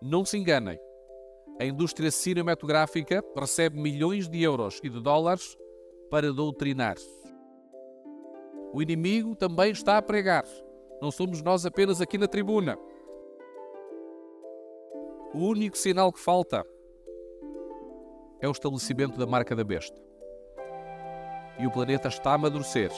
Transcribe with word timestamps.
Não 0.00 0.24
se 0.24 0.38
enganem. 0.38 0.78
A 1.60 1.64
indústria 1.64 2.10
cinematográfica 2.10 3.20
recebe 3.36 3.80
milhões 3.80 4.28
de 4.28 4.40
euros 4.42 4.78
e 4.82 4.88
de 4.88 5.00
dólares 5.00 5.56
para 6.08 6.32
doutrinar. 6.32 6.96
O 8.72 8.80
inimigo 8.80 9.34
também 9.34 9.72
está 9.72 9.98
a 9.98 10.02
pregar. 10.02 10.44
Não 11.02 11.10
somos 11.10 11.42
nós 11.42 11.66
apenas 11.66 12.00
aqui 12.00 12.16
na 12.16 12.28
tribuna. 12.28 12.78
O 15.34 15.38
único 15.38 15.76
sinal 15.76 16.12
que 16.12 16.20
falta 16.20 16.64
é 18.40 18.46
o 18.46 18.52
estabelecimento 18.52 19.18
da 19.18 19.26
marca 19.26 19.56
da 19.56 19.64
besta. 19.64 20.00
E 21.58 21.66
o 21.66 21.72
planeta 21.72 22.06
está 22.06 22.30
a 22.30 22.34
amadurecer 22.34 22.90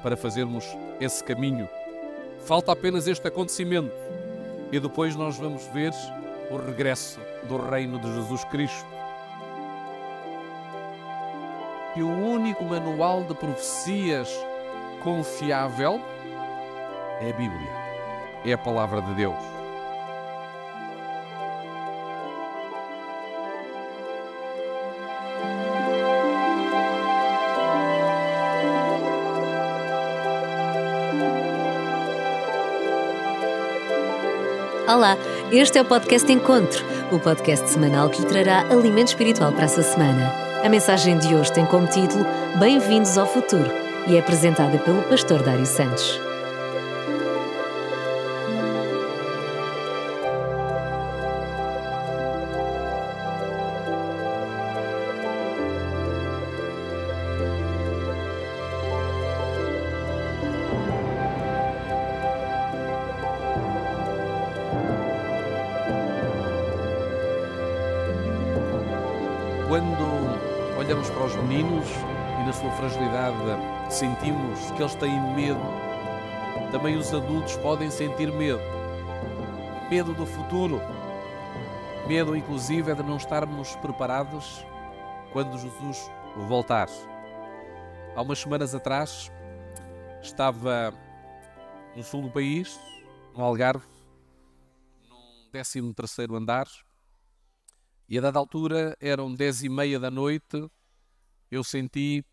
para 0.00 0.16
fazermos 0.16 0.64
esse 1.00 1.24
caminho. 1.24 1.68
Falta 2.40 2.70
apenas 2.70 3.08
este 3.08 3.26
acontecimento 3.26 3.92
e 4.70 4.78
depois 4.78 5.16
nós 5.16 5.36
vamos 5.36 5.66
ver 5.66 5.92
o 6.50 6.56
regresso 6.56 7.20
do 7.44 7.56
reino 7.56 7.98
de 7.98 8.12
Jesus 8.12 8.44
Cristo. 8.44 8.86
E 11.96 12.02
o 12.02 12.08
único 12.08 12.64
manual 12.64 13.24
de 13.24 13.34
profecias 13.34 14.28
confiável 15.02 16.00
é 17.20 17.30
a 17.30 17.34
Bíblia, 17.34 17.70
é 18.44 18.52
a 18.52 18.58
palavra 18.58 19.00
de 19.00 19.14
Deus. 19.14 19.59
Olá, 34.92 35.16
este 35.52 35.78
é 35.78 35.82
o 35.82 35.84
podcast 35.84 36.32
Encontro, 36.32 36.84
o 37.12 37.18
podcast 37.20 37.68
semanal 37.68 38.10
que 38.10 38.22
lhe 38.22 38.26
trará 38.26 38.62
alimento 38.72 39.06
espiritual 39.06 39.52
para 39.52 39.66
a 39.66 39.68
sua 39.68 39.84
semana. 39.84 40.32
A 40.64 40.68
mensagem 40.68 41.16
de 41.16 41.32
hoje 41.32 41.52
tem 41.52 41.64
como 41.64 41.86
título 41.86 42.26
Bem-vindos 42.58 43.16
ao 43.16 43.24
Futuro 43.24 43.70
e 44.08 44.16
é 44.16 44.18
apresentada 44.18 44.78
pelo 44.78 45.00
pastor 45.04 45.44
Dário 45.44 45.64
Santos. 45.64 46.20
Fragilidade 72.80 73.36
sentimos 73.90 74.70
que 74.70 74.80
eles 74.80 74.94
têm 74.94 75.20
medo, 75.34 75.60
também 76.72 76.96
os 76.96 77.12
adultos 77.12 77.54
podem 77.58 77.90
sentir 77.90 78.32
medo. 78.32 78.60
Medo 79.90 80.14
do 80.14 80.24
futuro. 80.24 80.80
Medo, 82.08 82.34
inclusive, 82.34 82.90
é 82.90 82.94
de 82.94 83.02
não 83.02 83.18
estarmos 83.18 83.76
preparados 83.76 84.64
quando 85.30 85.58
Jesus 85.58 86.10
voltar. 86.48 86.88
Há 88.16 88.22
umas 88.22 88.38
semanas 88.38 88.74
atrás 88.74 89.30
estava 90.22 90.94
no 91.94 92.02
sul 92.02 92.22
do 92.22 92.30
país, 92.30 92.80
no 93.36 93.44
Algarve, 93.44 93.84
num 95.06 95.50
13 95.52 95.92
terceiro 95.92 96.34
andar, 96.34 96.66
e 98.08 98.16
a 98.16 98.22
dada 98.22 98.38
altura, 98.38 98.96
eram 98.98 99.34
dez 99.34 99.62
e 99.62 99.68
meia 99.68 100.00
da 100.00 100.10
noite, 100.10 100.66
eu 101.50 101.62
senti 101.62 102.24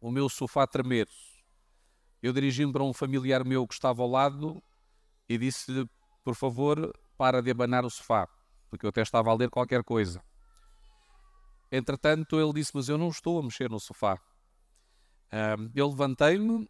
o 0.00 0.10
meu 0.10 0.28
sofá 0.28 0.66
tremer. 0.66 1.08
Eu 2.22 2.32
dirigi-me 2.32 2.72
para 2.72 2.82
um 2.82 2.92
familiar 2.92 3.44
meu 3.44 3.66
que 3.66 3.74
estava 3.74 4.02
ao 4.02 4.08
lado 4.08 4.62
e 5.28 5.38
disse-lhe, 5.38 5.88
por 6.24 6.34
favor, 6.34 6.92
para 7.16 7.42
de 7.42 7.50
abanar 7.50 7.84
o 7.84 7.90
sofá, 7.90 8.28
porque 8.68 8.86
eu 8.86 8.90
até 8.90 9.02
estava 9.02 9.30
a 9.30 9.34
ler 9.34 9.50
qualquer 9.50 9.82
coisa. 9.84 10.22
Entretanto, 11.70 12.40
ele 12.40 12.52
disse, 12.52 12.72
mas 12.74 12.88
eu 12.88 12.96
não 12.96 13.08
estou 13.08 13.38
a 13.38 13.42
mexer 13.42 13.70
no 13.70 13.78
sofá. 13.78 14.18
eu 15.74 15.88
levantei-me 15.88 16.68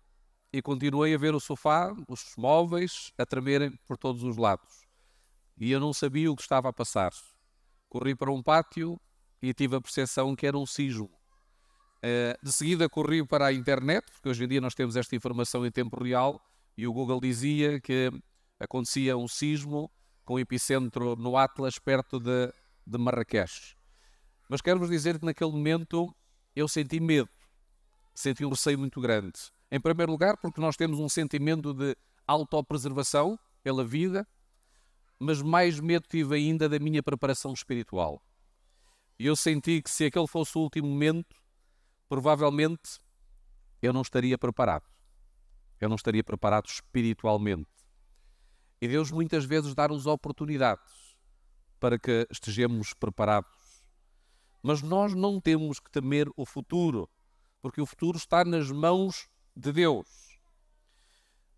e 0.53 0.61
continuei 0.63 1.15
a 1.15 1.19
ver 1.19 1.35
o 1.35 1.41
sofá, 1.41 1.95
os 2.09 2.35
móveis, 2.37 3.13
a 3.19 3.25
tremerem 3.25 3.71
por 3.87 3.97
todos 3.97 4.23
os 4.23 4.37
lados. 4.37 4.87
E 5.61 5.71
eu 5.71 5.81
não 5.81 5.93
sabia 5.93 6.31
o 6.31 6.37
que 6.37 6.43
estava 6.43 6.69
a 6.69 6.73
passar. 6.73 7.13
Corri 7.89 8.15
para 8.15 8.31
um 8.31 8.43
pátio 8.43 9.01
e 9.41 9.53
tive 9.55 9.77
a 9.77 9.81
percepção 9.81 10.35
que 10.35 10.47
era 10.47 10.57
um 10.57 10.67
sismo. 10.67 11.18
Eh, 12.01 12.39
de 12.43 12.53
seguida 12.53 12.89
corri 12.89 13.27
para 13.27 13.47
a 13.47 13.53
internet, 13.53 14.05
porque 14.13 14.29
hoje 14.29 14.45
em 14.45 14.49
dia 14.49 14.61
nós 14.61 14.75
temos 14.75 14.97
esta 14.97 15.17
informação 15.17 15.67
em 15.67 15.71
tempo 15.71 16.03
real, 16.03 16.41
e 16.77 16.87
o 16.87 16.93
Google 16.93 17.21
dizia 17.21 17.81
que 17.81 18.11
acontecia 18.59 19.17
um 19.17 19.27
sismo 19.27 19.91
com 20.25 20.39
epicentro 20.39 21.17
no 21.17 21.37
Atlas, 21.37 21.79
perto 21.79 22.21
de, 22.21 22.53
de 22.87 22.99
Marrakech. 22.99 23.77
Mas 24.49 24.61
quero-vos 24.61 24.89
dizer 24.89 25.19
que 25.19 25.25
naquele 25.25 25.51
momento 25.51 26.15
eu 26.55 26.69
senti 26.69 27.01
medo, 27.01 27.29
senti 28.15 28.45
um 28.45 28.51
receio 28.51 28.79
muito 28.79 29.01
grande. 29.01 29.39
Em 29.71 29.81
primeiro 29.81 30.13
lugar, 30.13 30.37
porque 30.37 30.61
nós 30.61 30.77
temos 30.77 31.01
um 31.01 31.09
sentimento 31.09 31.75
de 31.75 31.97
autopreservação 32.27 33.39
pela 33.63 33.85
vida, 33.85 34.27
mas 35.19 35.43
mais 35.43 35.81
medo 35.81 36.07
tive 36.09 36.37
ainda 36.37 36.69
da 36.69 36.79
minha 36.79 37.03
preparação 37.03 37.53
espiritual. 37.53 38.23
E 39.19 39.27
eu 39.27 39.35
senti 39.35 39.83
que 39.83 39.91
se 39.91 40.05
aquele 40.05 40.29
fosse 40.29 40.57
o 40.57 40.61
último 40.61 40.87
momento, 40.87 41.35
provavelmente 42.09 42.99
eu 43.81 43.93
não 43.93 44.03
estaria 44.03 44.37
preparado. 44.39 44.87
Eu 45.81 45.89
não 45.89 45.97
estaria 45.97 46.25
preparado 46.25 46.67
espiritualmente. 46.67 47.71
E 48.81 48.89
Deus 48.89 49.11
muitas 49.11 49.45
vezes 49.45 49.75
dá-nos 49.75 50.07
oportunidades 50.07 51.17
para 51.79 51.99
que 51.99 52.27
estejamos 52.31 52.95
preparados. 52.95 53.51
Mas 54.63 54.83
nós 54.83 55.15
não 55.15 55.41
temos 55.41 55.79
que 55.79 55.91
temer 55.91 56.29
o 56.37 56.45
futuro, 56.45 57.09
porque 57.61 57.81
o 57.81 57.87
futuro 57.87 58.19
está 58.19 58.45
nas 58.45 58.71
mãos 58.71 59.29
de 59.55 59.73
Deus. 59.73 60.41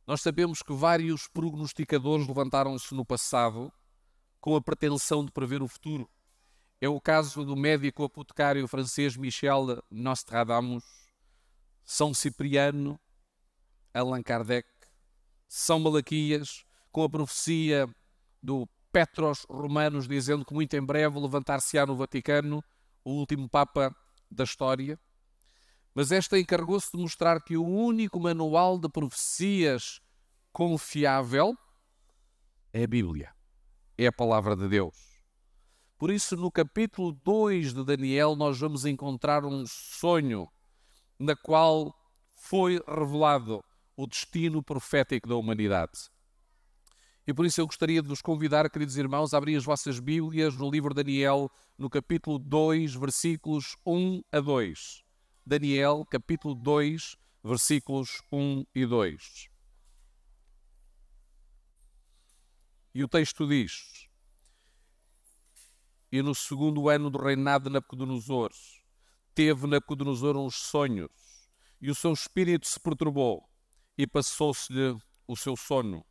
Nós 0.07 0.21
sabemos 0.21 0.63
que 0.63 0.73
vários 0.73 1.29
prognosticadores 1.29 2.27
levantaram-se 2.27 2.95
no 2.95 3.05
passado 3.05 3.73
com 4.41 4.57
a 4.57 4.61
pretensão 4.61 5.25
de 5.25 5.31
prever 5.31 5.63
o 5.63 5.69
futuro. 5.69 6.09
É 6.81 6.89
o 6.89 6.99
caso 6.99 7.45
do 7.45 7.55
médico 7.55 8.05
apotecário 8.05 8.67
francês 8.67 9.15
Michel 9.15 9.83
Nostradamus, 9.91 10.83
São 11.85 12.15
Cipriano, 12.15 12.99
Allan 13.93 14.23
Kardec, 14.23 14.67
São 15.47 15.79
Malaquias, 15.79 16.65
com 16.91 17.03
a 17.03 17.11
profecia 17.11 17.87
do 18.43 18.67
Petros 18.91 19.47
Romanos 19.49 20.09
dizendo 20.09 20.43
que 20.45 20.55
muito 20.55 20.75
em 20.75 20.83
breve 20.83 21.19
levantar-se-á 21.21 21.85
no 21.85 21.97
Vaticano 21.97 22.65
o 23.05 23.13
último 23.13 23.47
Papa 23.47 23.95
da 24.31 24.45
história. 24.45 24.99
Mas 25.95 26.11
esta 26.11 26.39
encarregou-se 26.39 26.91
de 26.91 26.99
mostrar 26.99 27.43
que 27.43 27.59
o 27.59 27.67
único 27.67 28.19
manual 28.19 28.79
de 28.79 28.89
profecias 28.89 30.01
confiável 30.51 31.55
é 32.73 32.85
a 32.85 32.87
Bíblia, 32.87 33.35
é 33.99 34.07
a 34.07 34.13
palavra 34.13 34.57
de 34.57 34.67
Deus. 34.67 35.10
Por 36.01 36.11
isso, 36.11 36.35
no 36.35 36.51
capítulo 36.51 37.13
2 37.13 37.75
de 37.75 37.85
Daniel, 37.85 38.35
nós 38.35 38.59
vamos 38.59 38.87
encontrar 38.87 39.45
um 39.45 39.67
sonho 39.67 40.49
na 41.19 41.37
qual 41.37 41.95
foi 42.35 42.81
revelado 42.89 43.63
o 43.95 44.07
destino 44.07 44.63
profético 44.63 45.29
da 45.29 45.37
humanidade. 45.37 46.09
E 47.27 47.35
por 47.35 47.45
isso 47.45 47.61
eu 47.61 47.67
gostaria 47.67 48.01
de 48.01 48.09
vos 48.09 48.23
convidar, 48.23 48.71
queridos 48.71 48.97
irmãos, 48.97 49.35
a 49.35 49.37
abrir 49.37 49.57
as 49.57 49.65
vossas 49.67 50.01
Bíblias 50.01 50.57
no 50.57 50.71
livro 50.71 50.95
de 50.95 51.03
Daniel, 51.05 51.51
no 51.77 51.91
capítulo 51.91 52.39
2, 52.39 52.95
versículos 52.95 53.77
1 53.85 54.23
a 54.33 54.41
2. 54.41 55.05
Daniel, 55.45 56.07
capítulo 56.11 56.55
2, 56.55 57.15
versículos 57.45 58.23
1 58.33 58.65
e 58.75 58.87
2. 58.87 59.51
E 62.95 63.05
o 63.05 63.09
texto 63.09 63.47
diz: 63.47 64.10
E 66.11 66.23
no 66.23 66.35
segundo 66.35 66.89
ano 66.89 67.09
do 67.09 67.19
reinado 67.19 67.65
de 67.65 67.73
Nabucodonosor, 67.73 68.51
teve 69.35 69.67
Nabucodonosor 69.67 70.37
uns 70.37 70.57
sonhos, 70.57 71.11
e 71.81 71.91
o 71.91 71.95
seu 71.95 72.13
espírito 72.13 72.67
se 72.67 72.81
perturbou, 72.81 73.49
e 73.97 74.07
passou-se-lhe 74.07 74.97
o 75.27 75.37
seu 75.37 75.57
sono. 75.57 76.05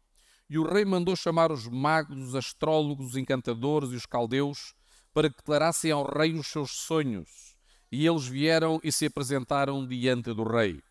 E 0.50 0.58
o 0.58 0.64
rei 0.64 0.86
mandou 0.86 1.16
chamar 1.16 1.52
os 1.52 1.68
magos, 1.68 2.18
os 2.18 2.36
astrólogos, 2.36 3.08
os 3.08 3.18
encantadores 3.18 3.92
e 3.92 3.96
os 3.96 4.06
caldeus 4.06 4.74
para 5.14 5.30
que 5.30 5.38
declarassem 5.38 5.92
ao 5.92 6.06
rei 6.06 6.34
os 6.34 6.48
seus 6.48 6.72
sonhos 6.72 7.50
e 7.92 8.06
eles 8.06 8.28
vieram 8.28 8.80
e 8.84 8.92
se 8.92 9.06
apresentaram 9.06 9.86
diante 9.86 10.34
do 10.34 10.44
rei. 10.44 10.82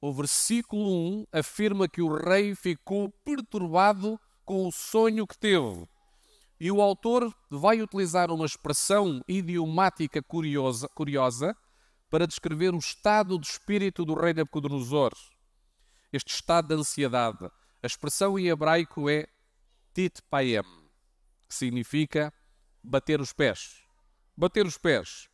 O 0.00 0.12
versículo 0.12 1.20
1 1.20 1.26
afirma 1.32 1.88
que 1.88 2.02
o 2.02 2.12
rei 2.12 2.54
ficou 2.54 3.10
perturbado 3.24 4.18
com 4.44 4.66
o 4.66 4.72
sonho 4.72 5.26
que 5.26 5.38
teve. 5.38 5.88
E 6.64 6.70
o 6.70 6.80
autor 6.80 7.34
vai 7.50 7.82
utilizar 7.82 8.30
uma 8.30 8.46
expressão 8.46 9.20
idiomática 9.26 10.22
curiosa, 10.22 10.88
curiosa 10.90 11.56
para 12.08 12.24
descrever 12.24 12.72
o 12.72 12.78
estado 12.78 13.36
de 13.36 13.48
espírito 13.48 14.04
do 14.04 14.14
rei 14.14 14.32
Nabucodonosor. 14.32 15.10
Este 16.12 16.32
estado 16.32 16.68
de 16.68 16.74
ansiedade. 16.74 17.50
A 17.82 17.86
expressão 17.88 18.38
em 18.38 18.46
hebraico 18.46 19.10
é 19.10 19.26
titpayem, 19.92 20.62
que 21.48 21.54
significa 21.56 22.32
bater 22.80 23.20
os 23.20 23.32
pés. 23.32 23.82
Bater 24.36 24.64
os 24.64 24.78
pés. 24.78 25.28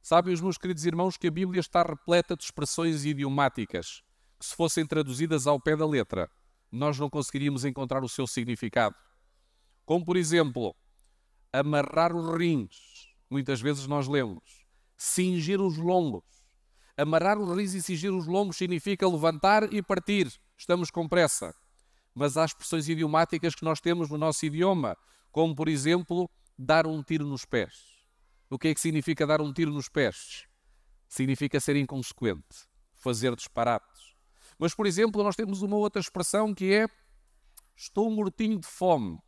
Sabem 0.00 0.32
os 0.32 0.40
meus 0.40 0.56
queridos 0.56 0.86
irmãos 0.86 1.18
que 1.18 1.26
a 1.26 1.30
Bíblia 1.30 1.60
está 1.60 1.82
repleta 1.82 2.34
de 2.34 2.44
expressões 2.44 3.04
idiomáticas 3.04 4.02
que, 4.40 4.46
se 4.46 4.56
fossem 4.56 4.86
traduzidas 4.86 5.46
ao 5.46 5.60
pé 5.60 5.76
da 5.76 5.86
letra, 5.86 6.30
nós 6.72 6.98
não 6.98 7.10
conseguiríamos 7.10 7.66
encontrar 7.66 8.02
o 8.02 8.08
seu 8.08 8.26
significado. 8.26 8.96
Como, 9.86 10.04
por 10.04 10.16
exemplo, 10.16 10.74
amarrar 11.52 12.14
os 12.14 12.36
rins. 12.36 13.08
Muitas 13.30 13.60
vezes 13.60 13.86
nós 13.86 14.08
lemos. 14.08 14.66
Cingir 14.98 15.60
os 15.60 15.76
lombos. 15.78 16.24
Amarrar 16.96 17.38
os 17.38 17.56
rins 17.56 17.72
e 17.72 17.80
cingir 17.80 18.12
os 18.12 18.26
lombos 18.26 18.56
significa 18.56 19.08
levantar 19.08 19.72
e 19.72 19.80
partir. 19.80 20.28
Estamos 20.58 20.90
com 20.90 21.08
pressa. 21.08 21.54
Mas 22.12 22.36
há 22.36 22.44
expressões 22.44 22.88
idiomáticas 22.88 23.54
que 23.54 23.64
nós 23.64 23.80
temos 23.80 24.10
no 24.10 24.18
nosso 24.18 24.44
idioma, 24.44 24.96
como, 25.30 25.54
por 25.54 25.68
exemplo, 25.68 26.28
dar 26.58 26.84
um 26.84 27.00
tiro 27.00 27.24
nos 27.24 27.44
pés. 27.44 27.96
O 28.50 28.58
que 28.58 28.68
é 28.68 28.74
que 28.74 28.80
significa 28.80 29.24
dar 29.24 29.40
um 29.40 29.52
tiro 29.52 29.70
nos 29.70 29.88
pés? 29.88 30.46
Significa 31.08 31.60
ser 31.60 31.76
inconsequente, 31.76 32.66
fazer 32.94 33.36
disparates. 33.36 34.16
Mas, 34.58 34.74
por 34.74 34.86
exemplo, 34.86 35.22
nós 35.22 35.36
temos 35.36 35.62
uma 35.62 35.76
outra 35.76 36.00
expressão 36.00 36.52
que 36.52 36.72
é 36.72 36.88
estou 37.76 38.10
mortinho 38.10 38.58
de 38.58 38.66
fome. 38.66 39.18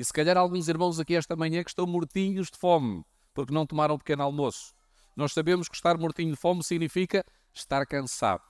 E 0.00 0.04
se 0.04 0.14
calhar 0.14 0.38
alguns 0.38 0.66
irmãos 0.66 0.98
aqui 0.98 1.14
esta 1.14 1.36
manhã 1.36 1.62
que 1.62 1.68
estão 1.68 1.86
mortinhos 1.86 2.50
de 2.50 2.56
fome, 2.56 3.04
porque 3.34 3.52
não 3.52 3.66
tomaram 3.66 3.96
um 3.96 3.98
pequeno 3.98 4.22
almoço. 4.22 4.72
Nós 5.14 5.30
sabemos 5.34 5.68
que 5.68 5.74
estar 5.74 5.98
mortinho 5.98 6.30
de 6.30 6.38
fome 6.38 6.64
significa 6.64 7.22
estar 7.52 7.84
cansado, 7.84 8.40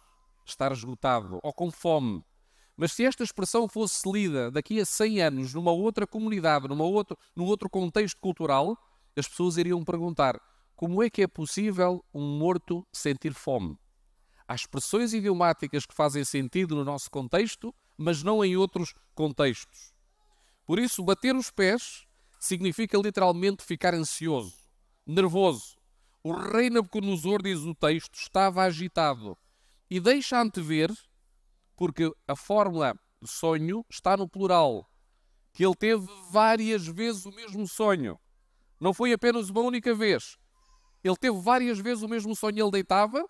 estar 0.46 0.70
esgotado 0.70 1.40
ou 1.42 1.52
com 1.52 1.68
fome. 1.68 2.24
Mas 2.76 2.92
se 2.92 3.04
esta 3.04 3.24
expressão 3.24 3.68
fosse 3.68 4.08
lida 4.08 4.48
daqui 4.48 4.78
a 4.78 4.86
100 4.86 5.22
anos 5.22 5.52
numa 5.52 5.72
outra 5.72 6.06
comunidade, 6.06 6.68
numa 6.68 6.84
outro, 6.84 7.18
num 7.34 7.46
outro 7.46 7.68
contexto 7.68 8.20
cultural, 8.20 8.78
as 9.16 9.26
pessoas 9.26 9.56
iriam 9.56 9.82
perguntar 9.82 10.40
como 10.76 11.02
é 11.02 11.10
que 11.10 11.20
é 11.20 11.26
possível 11.26 12.04
um 12.14 12.38
morto 12.38 12.86
sentir 12.92 13.34
fome? 13.34 13.76
Há 14.46 14.54
expressões 14.54 15.12
idiomáticas 15.12 15.84
que 15.84 15.96
fazem 15.96 16.24
sentido 16.24 16.76
no 16.76 16.84
nosso 16.84 17.10
contexto, 17.10 17.74
mas 17.98 18.22
não 18.22 18.44
em 18.44 18.56
outros 18.56 18.94
contextos. 19.16 19.98
Por 20.70 20.78
isso, 20.78 21.02
bater 21.02 21.34
os 21.34 21.50
pés 21.50 22.06
significa 22.38 22.96
literalmente 22.96 23.64
ficar 23.64 23.92
ansioso, 23.92 24.54
nervoso. 25.04 25.76
O 26.22 26.30
rei 26.30 26.70
Nabucodonosor, 26.70 27.42
diz 27.42 27.58
o 27.62 27.74
texto, 27.74 28.14
estava 28.14 28.62
agitado. 28.62 29.36
E 29.90 29.98
deixa 29.98 30.40
antever, 30.40 30.88
porque 31.76 32.08
a 32.28 32.36
fórmula 32.36 32.94
sonho 33.24 33.84
está 33.90 34.16
no 34.16 34.28
plural, 34.28 34.88
que 35.52 35.66
ele 35.66 35.74
teve 35.74 36.06
várias 36.30 36.86
vezes 36.86 37.26
o 37.26 37.32
mesmo 37.32 37.66
sonho. 37.66 38.16
Não 38.78 38.94
foi 38.94 39.12
apenas 39.12 39.50
uma 39.50 39.62
única 39.62 39.92
vez. 39.92 40.38
Ele 41.02 41.16
teve 41.16 41.36
várias 41.40 41.80
vezes 41.80 42.04
o 42.04 42.08
mesmo 42.08 42.36
sonho. 42.36 42.64
Ele 42.64 42.70
deitava, 42.70 43.28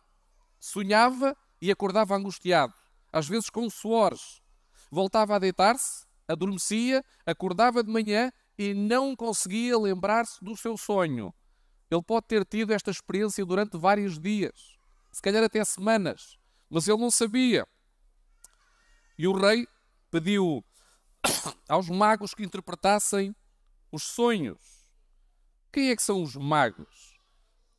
sonhava 0.59 1.35
e 1.59 1.71
acordava 1.71 2.15
angustiado, 2.15 2.75
às 3.11 3.27
vezes 3.27 3.49
com 3.49 3.71
suores. 3.71 4.43
Voltava 4.91 5.37
a 5.37 5.39
deitar-se, 5.39 6.10
adormecia, 6.33 7.05
acordava 7.27 7.83
de 7.83 7.91
manhã 7.91 8.31
e 8.59 8.75
não 8.75 9.17
conseguia 9.17 9.79
lembrar-se 9.79 10.43
do 10.45 10.57
seu 10.57 10.77
sonho. 10.77 11.35
Ele 11.91 12.03
pode 12.03 12.27
ter 12.27 12.45
tido 12.45 12.73
esta 12.73 12.91
experiência 12.91 13.45
durante 13.45 13.77
vários 13.77 14.19
dias, 14.19 14.77
se 15.11 15.21
calhar 15.21 15.43
até 15.43 15.65
semanas, 15.65 16.39
mas 16.69 16.87
ele 16.87 16.99
não 16.99 17.11
sabia. 17.11 17.67
E 19.19 19.27
o 19.27 19.33
rei 19.33 19.67
pediu 20.11 20.65
aos 21.69 21.89
magos 21.89 22.33
que 22.33 22.45
interpretassem 22.45 23.35
os 23.91 24.05
sonhos. 24.05 24.61
Quem 25.73 25.91
é 25.91 25.97
que 25.97 26.03
são 26.03 26.23
os 26.23 26.37
magos? 26.37 27.19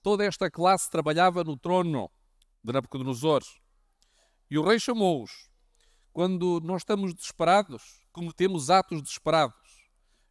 Toda 0.04 0.26
esta 0.26 0.50
classe 0.50 0.90
trabalhava 0.90 1.44
no 1.44 1.58
trono 1.58 2.10
de 2.64 2.74
Nabucodonosor. 2.74 3.42
E 4.50 4.58
o 4.58 4.64
rei 4.64 4.80
chamou-os. 4.80 5.50
Quando 6.12 6.60
nós 6.62 6.82
estamos 6.82 7.14
desesperados, 7.14 8.01
cometemos 8.12 8.70
atos 8.70 9.02
desesperados. 9.02 9.56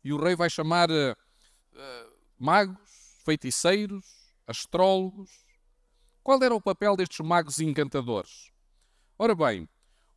E 0.03 0.13
o 0.13 0.23
rei 0.23 0.35
vai 0.35 0.49
chamar 0.49 0.91
uh, 0.91 1.17
magos, 2.39 3.21
feiticeiros, 3.25 4.07
astrólogos. 4.47 5.31
Qual 6.23 6.43
era 6.43 6.55
o 6.55 6.61
papel 6.61 6.97
destes 6.97 7.25
magos 7.25 7.61
encantadores? 7.61 8.51
Ora 9.19 9.35
bem, 9.35 9.69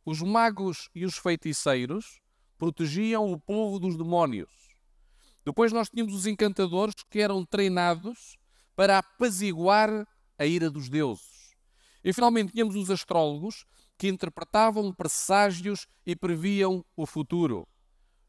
os 0.04 0.20
magos 0.22 0.88
e 0.94 1.04
os 1.04 1.16
feiticeiros 1.16 2.20
protegiam 2.58 3.30
o 3.30 3.38
povo 3.38 3.78
dos 3.78 3.96
demónios. 3.96 4.50
Depois 5.44 5.72
nós 5.72 5.90
tínhamos 5.90 6.14
os 6.14 6.26
encantadores 6.26 6.94
que 7.10 7.20
eram 7.20 7.44
treinados 7.44 8.38
para 8.74 8.98
apaziguar 8.98 10.06
a 10.38 10.46
ira 10.46 10.70
dos 10.70 10.88
deuses. 10.88 11.54
E 12.02 12.12
finalmente 12.12 12.52
tínhamos 12.52 12.74
os 12.76 12.90
astrólogos 12.90 13.66
que 13.96 14.08
interpretavam 14.08 14.92
presságios 14.92 15.86
e 16.04 16.16
previam 16.16 16.84
o 16.96 17.06
futuro. 17.06 17.66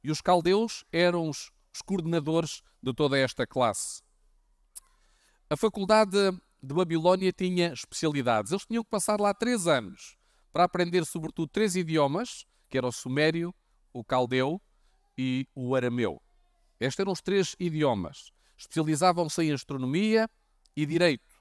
E 0.03 0.11
os 0.11 0.21
caldeus 0.21 0.83
eram 0.91 1.29
os, 1.29 1.51
coordenadores 1.85 2.61
de 2.81 2.93
toda 2.93 3.17
esta 3.17 3.45
classe. 3.45 4.01
A 5.49 5.57
faculdade 5.57 6.31
de 6.61 6.73
Babilónia 6.73 7.31
tinha 7.33 7.73
especialidades. 7.73 8.51
Eles 8.51 8.65
tinham 8.65 8.83
que 8.83 8.89
passar 8.89 9.19
lá 9.19 9.33
três 9.33 9.67
anos 9.67 10.15
para 10.53 10.63
aprender, 10.63 11.05
sobretudo, 11.05 11.49
três 11.49 11.75
idiomas, 11.75 12.45
que 12.69 12.77
era 12.77 12.87
o 12.87 12.91
sumério, 12.91 13.53
o 13.91 14.03
caldeu 14.03 14.61
e 15.17 15.47
o 15.53 15.75
arameu. 15.75 16.21
Estes 16.79 16.99
eram 16.99 17.11
os 17.11 17.21
três 17.21 17.55
idiomas. 17.59 18.31
Especializavam-se 18.57 19.43
em 19.43 19.51
astronomia 19.51 20.29
e 20.75 20.85
direito. 20.85 21.35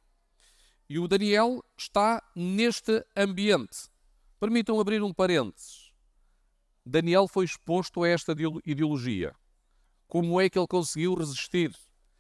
E 0.89 0.99
o 0.99 1.09
Daniel 1.09 1.65
está 1.79 2.23
neste 2.35 3.05
ambiente. 3.17 3.89
Permitam 4.41 4.79
abrir 4.81 5.03
um 5.03 5.13
parênteses. 5.13 5.93
Daniel 6.85 7.27
foi 7.27 7.45
exposto 7.45 8.03
a 8.03 8.09
esta 8.09 8.35
ideologia. 8.65 9.35
Como 10.07 10.41
é 10.41 10.51
que 10.51 10.59
ele 10.59 10.67
conseguiu 10.67 11.15
resistir? 11.15 11.75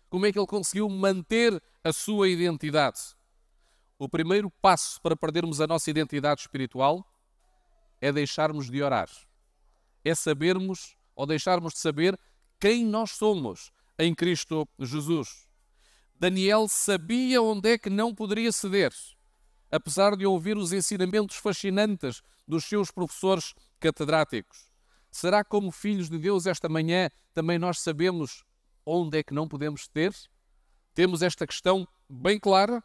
Como 0.08 0.24
é 0.24 0.32
que 0.32 0.38
ele 0.38 0.46
conseguiu 0.46 0.88
manter 0.88 1.62
a 1.82 1.92
sua 1.92 2.28
identidade? 2.28 3.00
O 3.98 4.08
primeiro 4.08 4.50
passo 4.50 5.00
para 5.02 5.16
perdermos 5.16 5.60
a 5.60 5.66
nossa 5.66 5.90
identidade 5.90 6.40
espiritual 6.40 7.06
é 8.00 8.10
deixarmos 8.10 8.70
de 8.70 8.82
orar. 8.82 9.08
É 10.04 10.14
sabermos 10.14 10.96
ou 11.14 11.26
deixarmos 11.26 11.74
de 11.74 11.78
saber 11.78 12.18
quem 12.58 12.84
nós 12.84 13.12
somos 13.12 13.70
em 13.98 14.14
Cristo 14.14 14.68
Jesus. 14.78 15.46
Daniel 16.18 16.68
sabia 16.68 17.42
onde 17.42 17.72
é 17.72 17.78
que 17.78 17.90
não 17.90 18.14
poderia 18.14 18.52
ceder, 18.52 18.92
apesar 19.74 20.16
de 20.16 20.24
ouvir 20.24 20.56
os 20.56 20.72
ensinamentos 20.72 21.34
fascinantes 21.34 22.22
dos 22.46 22.64
seus 22.64 22.92
professores 22.92 23.54
catedráticos. 23.80 24.70
Será 25.10 25.42
como 25.42 25.72
filhos 25.72 26.08
de 26.08 26.16
Deus 26.16 26.46
esta 26.46 26.68
manhã 26.68 27.10
também 27.32 27.58
nós 27.58 27.80
sabemos 27.80 28.44
onde 28.86 29.18
é 29.18 29.22
que 29.24 29.34
não 29.34 29.48
podemos 29.48 29.86
ceder? 29.86 30.14
Temos 30.94 31.22
esta 31.22 31.44
questão 31.44 31.88
bem 32.08 32.38
clara? 32.38 32.84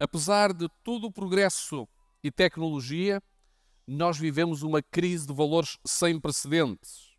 Apesar 0.00 0.52
de 0.52 0.68
todo 0.82 1.06
o 1.06 1.12
progresso 1.12 1.86
e 2.20 2.32
tecnologia, 2.32 3.22
nós 3.86 4.18
vivemos 4.18 4.62
uma 4.62 4.82
crise 4.82 5.24
de 5.24 5.32
valores 5.32 5.78
sem 5.86 6.18
precedentes. 6.18 7.12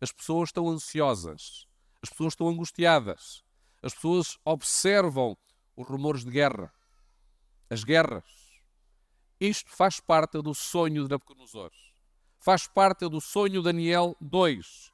As 0.00 0.12
pessoas 0.12 0.50
estão 0.50 0.68
ansiosas, 0.68 1.66
as 2.00 2.10
pessoas 2.10 2.34
estão 2.34 2.48
angustiadas, 2.48 3.42
as 3.82 3.92
pessoas 3.92 4.38
observam 4.44 5.36
os 5.76 5.88
rumores 5.88 6.24
de 6.24 6.30
guerra, 6.30 6.72
as 7.70 7.84
guerras. 7.84 8.24
Isto 9.40 9.70
faz 9.70 10.00
parte 10.00 10.40
do 10.42 10.54
sonho 10.54 11.04
de 11.04 11.10
Nabucodonosor. 11.10 11.70
Faz 12.40 12.66
parte 12.66 13.08
do 13.08 13.20
sonho 13.20 13.54
de 13.54 13.62
Daniel 13.62 14.16
2. 14.20 14.92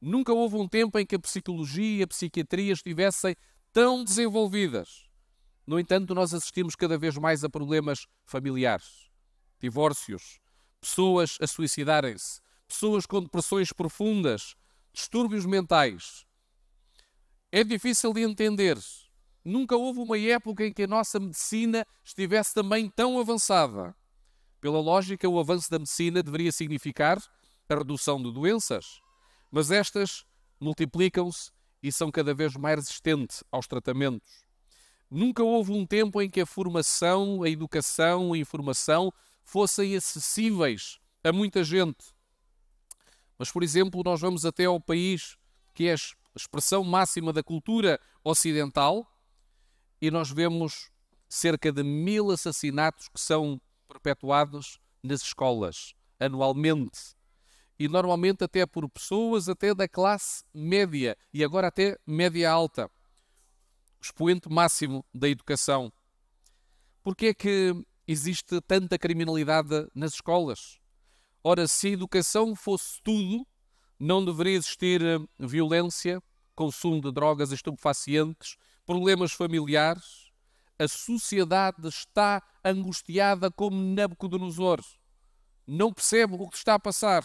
Nunca 0.00 0.32
houve 0.32 0.56
um 0.56 0.68
tempo 0.68 0.98
em 0.98 1.06
que 1.06 1.14
a 1.14 1.18
psicologia 1.18 2.00
e 2.00 2.02
a 2.02 2.06
psiquiatria 2.06 2.72
estivessem 2.72 3.36
tão 3.72 4.04
desenvolvidas. 4.04 5.08
No 5.66 5.78
entanto, 5.78 6.14
nós 6.14 6.34
assistimos 6.34 6.76
cada 6.76 6.98
vez 6.98 7.16
mais 7.16 7.42
a 7.42 7.48
problemas 7.48 8.06
familiares, 8.26 9.10
divórcios, 9.58 10.38
pessoas 10.80 11.38
a 11.40 11.46
suicidarem-se, 11.46 12.40
pessoas 12.68 13.06
com 13.06 13.22
depressões 13.22 13.72
profundas, 13.72 14.54
distúrbios 14.92 15.46
mentais. 15.46 16.26
É 17.50 17.64
difícil 17.64 18.12
de 18.12 18.22
entender. 18.22 18.78
Nunca 19.44 19.76
houve 19.76 20.00
uma 20.00 20.18
época 20.18 20.64
em 20.64 20.72
que 20.72 20.84
a 20.84 20.86
nossa 20.86 21.20
medicina 21.20 21.86
estivesse 22.02 22.54
também 22.54 22.88
tão 22.88 23.18
avançada. 23.18 23.94
Pela 24.60 24.80
lógica, 24.80 25.28
o 25.28 25.38
avanço 25.38 25.70
da 25.70 25.78
medicina 25.78 26.22
deveria 26.22 26.50
significar 26.50 27.22
a 27.68 27.74
redução 27.74 28.22
de 28.22 28.32
doenças, 28.32 29.00
mas 29.50 29.70
estas 29.70 30.24
multiplicam-se 30.58 31.50
e 31.82 31.92
são 31.92 32.10
cada 32.10 32.32
vez 32.32 32.56
mais 32.56 32.76
resistentes 32.76 33.44
aos 33.52 33.66
tratamentos. 33.66 34.46
Nunca 35.10 35.44
houve 35.44 35.72
um 35.72 35.84
tempo 35.84 36.22
em 36.22 36.30
que 36.30 36.40
a 36.40 36.46
formação, 36.46 37.42
a 37.42 37.50
educação, 37.50 38.32
a 38.32 38.38
informação 38.38 39.12
fossem 39.44 39.94
acessíveis 39.94 40.98
a 41.22 41.30
muita 41.30 41.62
gente. 41.62 42.14
Mas, 43.38 43.52
por 43.52 43.62
exemplo, 43.62 44.02
nós 44.02 44.22
vamos 44.22 44.46
até 44.46 44.64
ao 44.64 44.80
país 44.80 45.36
que 45.74 45.88
é 45.88 45.92
a 45.92 45.96
expressão 46.34 46.82
máxima 46.82 47.32
da 47.32 47.42
cultura 47.42 48.00
ocidental 48.22 49.06
e 50.04 50.10
nós 50.10 50.30
vemos 50.30 50.90
cerca 51.26 51.72
de 51.72 51.82
mil 51.82 52.30
assassinatos 52.30 53.08
que 53.08 53.18
são 53.18 53.58
perpetuados 53.88 54.78
nas 55.02 55.22
escolas 55.22 55.94
anualmente 56.20 57.16
e 57.78 57.88
normalmente 57.88 58.44
até 58.44 58.66
por 58.66 58.86
pessoas 58.90 59.48
até 59.48 59.74
da 59.74 59.88
classe 59.88 60.44
média 60.52 61.16
e 61.32 61.42
agora 61.42 61.68
até 61.68 61.98
média 62.06 62.50
alta. 62.50 62.90
Expoente 63.98 64.46
máximo 64.50 65.02
da 65.14 65.26
educação. 65.26 65.90
Porque 67.02 67.28
é 67.28 67.34
que 67.34 67.72
existe 68.06 68.60
tanta 68.60 68.98
criminalidade 68.98 69.88
nas 69.94 70.12
escolas? 70.12 70.78
Ora, 71.42 71.66
se 71.66 71.86
a 71.86 71.90
educação 71.92 72.54
fosse 72.54 73.00
tudo, 73.02 73.46
não 73.98 74.22
deveria 74.22 74.56
existir 74.58 75.00
eh, 75.02 75.18
violência, 75.38 76.22
consumo 76.54 77.00
de 77.00 77.10
drogas 77.10 77.52
estupefacientes, 77.52 78.58
problemas 78.86 79.32
familiares. 79.32 80.30
A 80.78 80.88
sociedade 80.88 81.88
está 81.88 82.42
angustiada 82.64 83.50
como 83.50 83.76
Nabucodonosor. 83.76 84.80
Não 85.66 85.92
percebe 85.92 86.34
o 86.34 86.48
que 86.48 86.56
está 86.56 86.74
a 86.74 86.78
passar. 86.78 87.24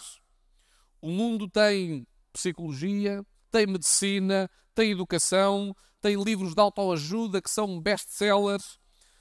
O 1.00 1.10
mundo 1.10 1.48
tem 1.48 2.06
psicologia, 2.32 3.24
tem 3.50 3.66
medicina, 3.66 4.48
tem 4.74 4.92
educação, 4.92 5.74
tem 6.00 6.22
livros 6.22 6.54
de 6.54 6.60
autoajuda 6.60 7.42
que 7.42 7.50
são 7.50 7.80
best-sellers, 7.80 8.78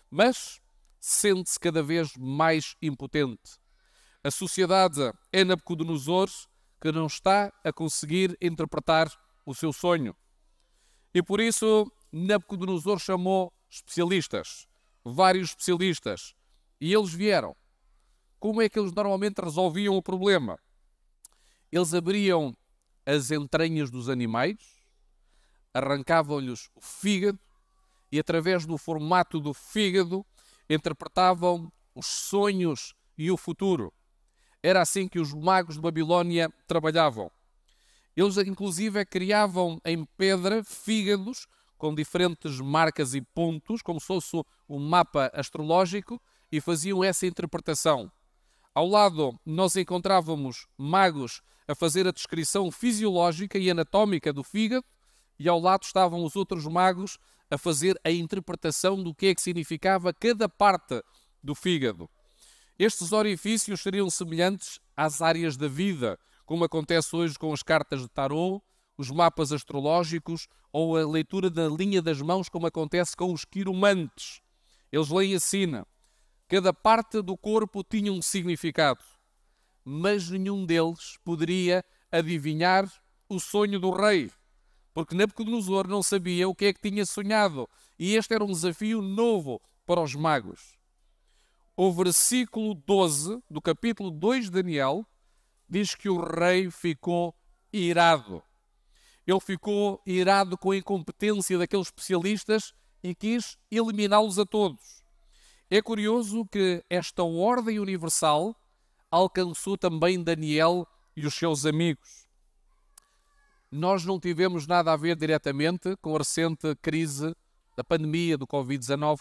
mas 0.10 0.62
sente-se 1.00 1.60
cada 1.60 1.81
vez 1.81 2.12
mais 2.17 2.75
impotente. 2.81 3.58
A 4.24 4.29
sociedade 4.29 5.12
é 5.31 5.43
Nabucodonosor 5.43 6.29
que 6.81 6.91
não 6.91 7.08
está 7.08 7.51
a 7.63 7.74
conseguir 7.74 8.38
interpretar 8.41 9.10
o 9.46 9.53
seu 9.53 9.74
sonho. 9.74 10.15
E 11.13 11.22
por 11.22 11.39
isso 11.39 11.91
Nabucodonosor 12.12 13.00
chamou 13.00 13.54
especialistas, 13.70 14.68
vários 15.04 15.50
especialistas, 15.50 16.34
e 16.82 16.94
eles 16.94 17.13
vieram. 17.13 17.56
Como 18.39 18.62
é 18.62 18.70
que 18.70 18.80
eles 18.80 18.94
normalmente 18.94 19.39
resolviam 19.42 19.96
o 19.96 20.01
problema? 20.01 20.58
Eles 21.72 21.94
abriam 21.94 22.56
as 23.06 23.32
entranhas 23.32 23.92
dos 23.92 24.10
animais, 24.10 24.58
arrancavam-lhes 25.74 26.70
o 26.74 26.82
fígado 26.82 27.39
e, 28.12 28.20
através 28.20 28.66
do 28.66 28.78
formato 28.78 29.39
do 29.39 29.54
fígado, 29.54 30.25
interpretavam 30.70 31.72
os 31.94 32.08
sonhos 32.08 32.96
e 33.18 33.30
o 33.30 33.38
futuro. 33.38 33.94
Era 34.63 34.82
assim 34.82 35.08
que 35.08 35.20
os 35.20 35.34
magos 35.34 35.75
de 35.75 35.82
Babilónia 35.82 36.51
trabalhavam. 36.68 37.32
Eles, 38.16 38.38
inclusive, 38.38 39.06
criavam 39.06 39.80
em 39.86 40.06
pedra 40.18 40.63
fígados 40.63 41.48
com 41.79 41.95
diferentes 41.95 42.59
marcas 42.59 43.15
e 43.15 43.21
pontos, 43.21 43.81
como 43.81 44.01
se 44.01 44.05
fosse 44.05 44.43
um 44.67 44.77
mapa 44.77 45.31
astrológico, 45.33 46.21
e 46.51 46.59
faziam 46.59 47.03
essa 47.03 47.25
interpretação. 47.25 48.12
Ao 48.75 48.86
lado, 48.86 49.39
nós 49.45 49.75
encontrávamos 49.77 50.67
magos 50.77 51.41
a 51.67 51.74
fazer 51.74 52.05
a 52.05 52.12
descrição 52.12 52.69
fisiológica 52.69 53.57
e 53.57 53.69
anatómica 53.69 54.33
do 54.33 54.43
fígado, 54.43 54.86
e 55.39 55.48
ao 55.48 55.59
lado 55.59 55.83
estavam 55.83 56.24
os 56.24 56.36
outros 56.36 56.67
magos 56.67 57.17
a 57.50 57.57
fazer 57.57 57.98
a 58.03 58.12
interpretação 58.12 59.01
do 59.01 59.15
que 59.15 59.27
é 59.27 59.36
que 59.36 59.41
significava 59.41 60.13
cada 60.13 60.50
parte 60.50 61.01
do 61.41 61.55
fígado. 61.55 62.09
Estes 62.77 63.13
orifícios 63.13 63.81
seriam 63.81 64.09
semelhantes 64.09 64.79
às 64.98 65.21
áreas 65.21 65.55
da 65.55 65.67
vida, 65.69 66.19
como 66.45 66.65
acontece 66.65 67.15
hoje 67.15 67.39
com 67.39 67.53
as 67.53 67.63
cartas 67.63 68.01
de 68.01 68.09
tarot, 68.09 68.62
os 69.00 69.10
mapas 69.10 69.51
astrológicos 69.51 70.48
ou 70.72 70.98
a 70.98 71.08
leitura 71.08 71.50
da 71.50 71.68
linha 71.68 72.01
das 72.01 72.22
mãos, 72.22 72.50
como 72.50 72.68
acontece 72.68 73.15
com 73.15 73.32
os 73.32 73.46
quiromantes. 73.46 74.41
Eles 74.91 75.10
leem 75.10 75.36
a 75.36 75.39
sina. 75.39 75.88
Cada 76.48 76.74
parte 76.74 77.22
do 77.22 77.38
corpo 77.38 77.84
tinha 77.84 78.12
um 78.12 78.22
significado, 78.22 79.03
mas 79.86 80.29
nenhum 80.29 80.65
deles 80.65 81.18
poderia 81.24 81.86
adivinhar 82.12 82.91
o 83.29 83.39
sonho 83.39 83.79
do 83.79 83.91
rei, 83.91 84.32
porque 84.94 85.15
Nabucodonosor 85.15 85.88
não 85.88 86.01
sabia 86.01 86.50
o 86.50 86.56
que 86.56 86.65
é 86.65 86.74
que 86.74 86.82
tinha 86.82 87.06
sonhado, 87.06 87.70
e 87.98 88.15
este 88.15 88.34
era 88.34 88.44
um 88.44 88.51
desafio 88.51 89.01
novo 89.01 89.62
para 89.86 90.01
os 90.01 90.15
magos 90.15 90.79
o 91.82 91.94
versículo 91.94 92.74
12 92.74 93.41
do 93.50 93.62
capítulo 93.62 94.12
2 94.12 94.48
de 94.48 94.51
Daniel 94.51 95.06
diz 95.65 95.96
que 95.96 96.10
o 96.10 96.20
rei 96.20 96.70
ficou 96.70 97.34
irado. 97.72 98.44
Ele 99.26 99.40
ficou 99.40 100.02
irado 100.06 100.58
com 100.58 100.72
a 100.72 100.78
incompetência 100.78 101.58
daqueles 101.58 101.88
especialistas 101.88 102.74
e 103.04 103.14
quis 103.14 103.58
eliminá-los 103.72 104.40
a 104.40 104.46
todos. 104.46 105.04
É 105.70 105.82
curioso 105.82 106.46
que 106.46 106.84
esta 106.90 107.24
ordem 107.24 107.80
universal 107.80 108.56
alcançou 109.12 109.78
também 109.78 110.24
Daniel 110.24 110.88
e 111.16 111.26
os 111.26 111.34
seus 111.34 111.66
amigos. 111.66 112.28
Nós 113.72 114.04
não 114.04 114.20
tivemos 114.20 114.66
nada 114.66 114.92
a 114.92 114.98
ver 114.98 115.16
diretamente 115.16 115.96
com 115.98 116.16
a 116.16 116.18
recente 116.18 116.76
crise 116.82 117.36
da 117.78 117.84
pandemia 117.84 118.36
do 118.36 118.48
Covid-19, 118.48 119.20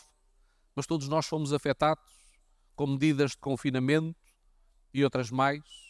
mas 0.74 0.86
todos 0.86 1.06
nós 1.06 1.26
fomos 1.26 1.52
afetados 1.52 2.02
com 2.74 2.86
medidas 2.86 3.32
de 3.32 3.38
confinamento 3.38 4.16
e 4.94 5.04
outras 5.04 5.30
mais. 5.30 5.87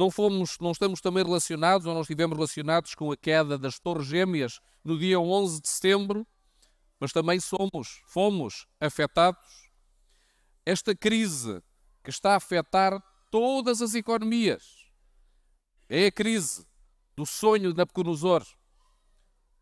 Não, 0.00 0.10
fomos, 0.10 0.56
não 0.58 0.72
estamos 0.72 0.98
também 0.98 1.22
relacionados, 1.22 1.86
ou 1.86 1.92
não 1.92 2.00
estivemos 2.00 2.34
relacionados 2.34 2.94
com 2.94 3.12
a 3.12 3.16
queda 3.18 3.58
das 3.58 3.78
Torres 3.78 4.06
Gêmeas 4.06 4.58
no 4.82 4.98
dia 4.98 5.20
11 5.20 5.60
de 5.60 5.68
setembro, 5.68 6.26
mas 6.98 7.12
também 7.12 7.38
somos, 7.38 8.00
fomos 8.06 8.66
afetados. 8.80 9.68
Esta 10.64 10.96
crise 10.96 11.62
que 12.02 12.08
está 12.08 12.32
a 12.32 12.36
afetar 12.36 12.98
todas 13.30 13.82
as 13.82 13.94
economias 13.94 14.86
é 15.86 16.06
a 16.06 16.10
crise 16.10 16.66
do 17.14 17.26
sonho 17.26 17.70
de 17.70 17.76
Nabucodonosor. 17.76 18.42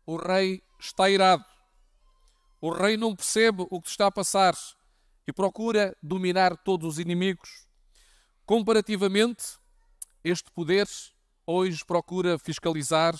O 0.05 0.15
rei 0.15 0.63
está 0.79 1.09
irado. 1.09 1.43
O 2.61 2.71
rei 2.71 2.95
não 2.95 3.13
percebe 3.13 3.67
o 3.69 3.81
que 3.81 3.89
está 3.89 4.07
a 4.07 4.11
passar 4.11 4.55
e 5.27 5.33
procura 5.33 5.97
dominar 6.01 6.55
todos 6.55 6.93
os 6.93 6.97
inimigos. 6.97 7.67
Comparativamente, 8.45 9.58
este 10.23 10.51
poder 10.51 10.87
hoje 11.45 11.83
procura 11.85 12.37
fiscalizar, 12.37 13.15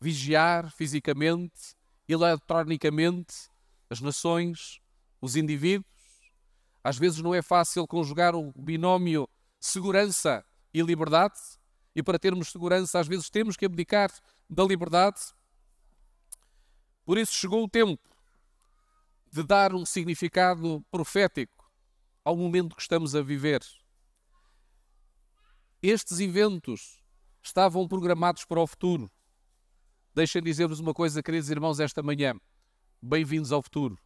vigiar 0.00 0.70
fisicamente, 0.70 1.74
eletronicamente 2.08 3.48
as 3.90 4.00
nações, 4.00 4.80
os 5.20 5.36
indivíduos. 5.36 5.86
Às 6.84 6.98
vezes 6.98 7.20
não 7.20 7.34
é 7.34 7.42
fácil 7.42 7.86
conjugar 7.86 8.34
o 8.34 8.52
binómio 8.56 9.28
segurança 9.58 10.44
e 10.72 10.82
liberdade, 10.82 11.40
e 11.94 12.02
para 12.02 12.18
termos 12.18 12.48
segurança, 12.48 13.00
às 13.00 13.08
vezes 13.08 13.30
temos 13.30 13.56
que 13.56 13.64
abdicar 13.64 14.12
da 14.48 14.62
liberdade. 14.62 15.20
Por 17.04 17.16
isso 17.16 17.32
chegou 17.32 17.64
o 17.64 17.68
tempo 17.68 18.02
de 19.32 19.42
dar 19.42 19.74
um 19.74 19.84
significado 19.84 20.84
profético 20.90 21.70
ao 22.24 22.36
momento 22.36 22.76
que 22.76 22.82
estamos 22.82 23.14
a 23.14 23.22
viver. 23.22 23.62
Estes 25.82 26.20
eventos 26.20 27.02
estavam 27.42 27.86
programados 27.86 28.46
para 28.46 28.58
o 28.58 28.66
futuro. 28.66 29.10
Deixem 30.14 30.42
dizer-vos 30.42 30.80
uma 30.80 30.94
coisa, 30.94 31.22
queridos 31.22 31.50
irmãos, 31.50 31.78
esta 31.78 32.02
manhã. 32.02 32.34
Bem-vindos 33.00 33.52
ao 33.52 33.62
futuro. 33.62 33.98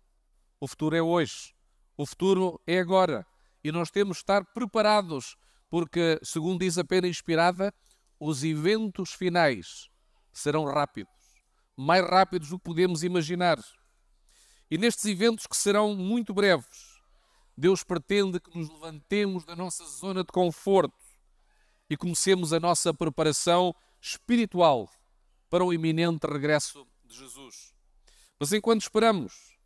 O 0.58 0.66
futuro 0.66 0.96
é 0.96 1.00
hoje. 1.00 1.54
O 1.96 2.04
futuro 2.04 2.60
é 2.66 2.80
agora. 2.80 3.24
E 3.62 3.70
nós 3.70 3.88
temos 3.88 4.16
de 4.16 4.22
estar 4.22 4.44
preparados, 4.52 5.36
porque, 5.70 6.18
segundo 6.24 6.58
diz 6.58 6.76
a 6.76 6.84
pena 6.84 7.06
inspirada, 7.06 7.72
os 8.18 8.42
eventos 8.42 9.12
finais 9.12 9.88
serão 10.32 10.64
rápidos. 10.64 11.14
Mais 11.76 12.04
rápidos 12.04 12.48
do 12.48 12.58
que 12.58 12.64
podemos 12.64 13.04
imaginar. 13.04 13.58
E 14.68 14.76
nestes 14.76 15.04
eventos 15.04 15.46
que 15.46 15.56
serão 15.56 15.94
muito 15.94 16.34
breves, 16.34 17.00
Deus 17.56 17.84
pretende 17.84 18.40
que 18.40 18.58
nos 18.58 18.68
levantemos 18.68 19.44
da 19.44 19.54
nossa 19.54 19.84
zona 19.84 20.24
de 20.24 20.32
conforto 20.32 20.99
e 21.90 21.96
comecemos 21.96 22.52
a 22.52 22.60
nossa 22.60 22.94
preparação 22.94 23.74
espiritual 24.00 24.88
para 25.50 25.64
o 25.64 25.74
iminente 25.74 26.24
regresso 26.24 26.86
de 27.04 27.16
Jesus. 27.16 27.74
Mas 28.38 28.52
enquanto 28.52 28.82
esperamos, 28.82 29.58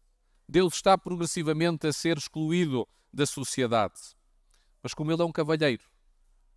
Deus 0.48 0.74
está 0.74 0.96
progressivamente 0.96 1.86
a 1.86 1.92
ser 1.92 2.16
excluído 2.16 2.88
da 3.12 3.26
sociedade. 3.26 4.00
Mas 4.82 4.94
como 4.94 5.12
Ele 5.12 5.20
é 5.20 5.24
um 5.24 5.30
cavalheiro, 5.30 5.84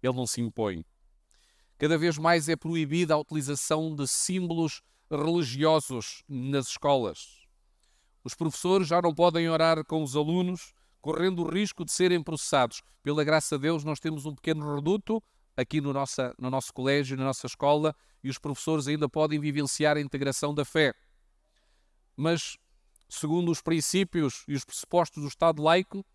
Ele 0.01 0.13
não 0.13 0.25
se 0.25 0.39
impõe. 0.39 0.85
Cada 1.77 1.97
vez 1.97 2.17
mais 2.17 2.47
é 2.47 2.55
proibida 2.55 3.13
a 3.13 3.17
utilização 3.17 3.93
de 3.93 4.07
símbolos 4.07 4.81
religiosos 5.11 6.23
nas 6.27 6.67
escolas. 6.67 7.45
Os 8.23 8.33
professores 8.33 8.87
já 8.87 9.01
não 9.01 9.13
podem 9.13 9.49
orar 9.49 9.85
com 9.85 10.01
os 10.01 10.15
alunos, 10.15 10.73
correndo 11.01 11.43
o 11.43 11.49
risco 11.49 11.85
de 11.85 11.91
serem 11.91 12.23
processados. 12.23 12.81
Pela 13.03 13.23
graça 13.23 13.57
de 13.57 13.63
Deus, 13.63 13.83
nós 13.83 13.99
temos 13.99 14.25
um 14.25 14.33
pequeno 14.33 14.75
reduto 14.75 15.21
aqui 15.57 15.81
no, 15.81 15.91
nossa, 15.91 16.33
no 16.39 16.51
nosso 16.51 16.71
colégio, 16.71 17.17
na 17.17 17.25
nossa 17.25 17.47
escola, 17.47 17.95
e 18.23 18.29
os 18.29 18.37
professores 18.37 18.87
ainda 18.87 19.09
podem 19.09 19.39
vivenciar 19.39 19.97
a 19.97 20.01
integração 20.01 20.53
da 20.53 20.63
fé. 20.63 20.93
Mas, 22.15 22.57
segundo 23.09 23.51
os 23.51 23.61
princípios 23.61 24.43
e 24.47 24.53
os 24.53 24.63
pressupostos 24.63 25.23
do 25.23 25.27
Estado 25.27 25.61
laico, 25.61 26.05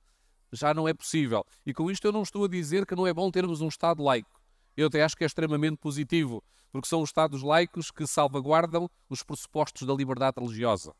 já 0.52 0.72
não 0.72 0.86
é 0.86 0.94
possível. 0.94 1.44
E 1.66 1.74
com 1.74 1.90
isto 1.90 2.06
eu 2.06 2.12
não 2.12 2.22
estou 2.22 2.44
a 2.44 2.48
dizer 2.48 2.86
que 2.86 2.94
não 2.94 3.06
é 3.06 3.12
bom 3.12 3.30
termos 3.30 3.60
um 3.60 3.68
Estado 3.68 4.02
laico. 4.02 4.40
Eu 4.76 4.86
até 4.86 5.02
acho 5.02 5.16
que 5.16 5.24
é 5.24 5.26
extremamente 5.26 5.76
positivo, 5.76 6.42
porque 6.70 6.88
são 6.88 7.02
os 7.02 7.08
Estados 7.08 7.42
laicos 7.42 7.90
que 7.90 8.06
salvaguardam 8.06 8.88
os 9.08 9.22
pressupostos 9.22 9.86
da 9.86 9.92
liberdade 9.92 10.36
religiosa. 10.38 10.94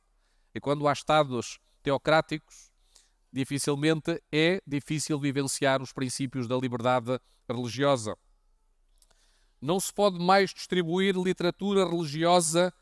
E 0.55 0.61
quando 0.61 0.87
há 0.89 0.93
Estados 0.93 1.59
teocráticos, 1.83 2.71
dificilmente 3.33 4.23
é 4.31 4.61
difícil 4.67 5.19
vivenciar 5.19 5.81
os 5.81 5.93
princípios 5.93 6.47
da 6.47 6.57
liberdade 6.57 7.19
religiosa. 7.49 8.17
Não 9.63 9.79
se 9.79 9.95
pode 9.95 10.19
mais 10.19 10.53
distribuir 10.53 11.17
literatura 11.17 11.89
religiosa 11.89 12.75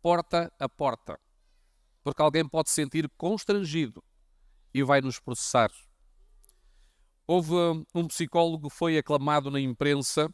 porta 0.00 0.52
a 0.56 0.68
porta, 0.68 1.18
porque 2.04 2.22
alguém 2.22 2.48
pode 2.48 2.68
se 2.68 2.76
sentir 2.76 3.10
constrangido 3.16 4.04
e 4.72 4.84
vai 4.84 5.00
nos 5.00 5.18
processar. 5.18 5.68
Houve 7.26 7.54
um 7.92 8.06
psicólogo 8.06 8.70
que 8.70 8.76
foi 8.76 8.96
aclamado 8.96 9.50
na 9.50 9.58
imprensa 9.58 10.32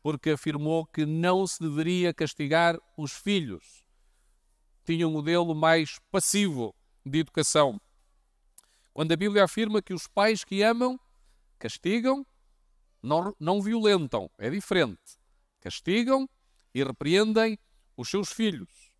porque 0.00 0.30
afirmou 0.30 0.86
que 0.86 1.04
não 1.04 1.44
se 1.44 1.60
deveria 1.60 2.14
castigar 2.14 2.78
os 2.96 3.12
filhos. 3.12 3.84
Tinha 4.84 5.06
um 5.06 5.10
modelo 5.10 5.52
mais 5.52 5.98
passivo 6.12 6.72
de 7.04 7.18
educação. 7.18 7.80
Quando 8.94 9.10
a 9.10 9.16
Bíblia 9.16 9.42
afirma 9.42 9.82
que 9.82 9.92
os 9.92 10.06
pais 10.06 10.44
que 10.44 10.62
amam 10.62 10.98
castigam, 11.58 12.24
não, 13.02 13.34
não 13.38 13.60
violentam, 13.60 14.30
é 14.38 14.48
diferente. 14.48 15.19
Castigam 15.60 16.28
e 16.74 16.82
repreendem 16.82 17.58
os 17.96 18.08
seus 18.08 18.32
filhos. 18.32 18.90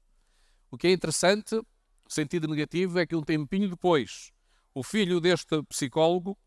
O 0.70 0.76
que 0.76 0.86
é 0.86 0.92
interessante, 0.92 1.56
o 1.56 1.66
sentido 2.08 2.46
negativo, 2.46 2.98
é 2.98 3.06
que 3.06 3.16
um 3.16 3.22
tempinho 3.22 3.68
depois, 3.68 4.30
o 4.74 4.82
filho 4.82 5.20
deste 5.20 5.62
psicólogo, 5.64 6.38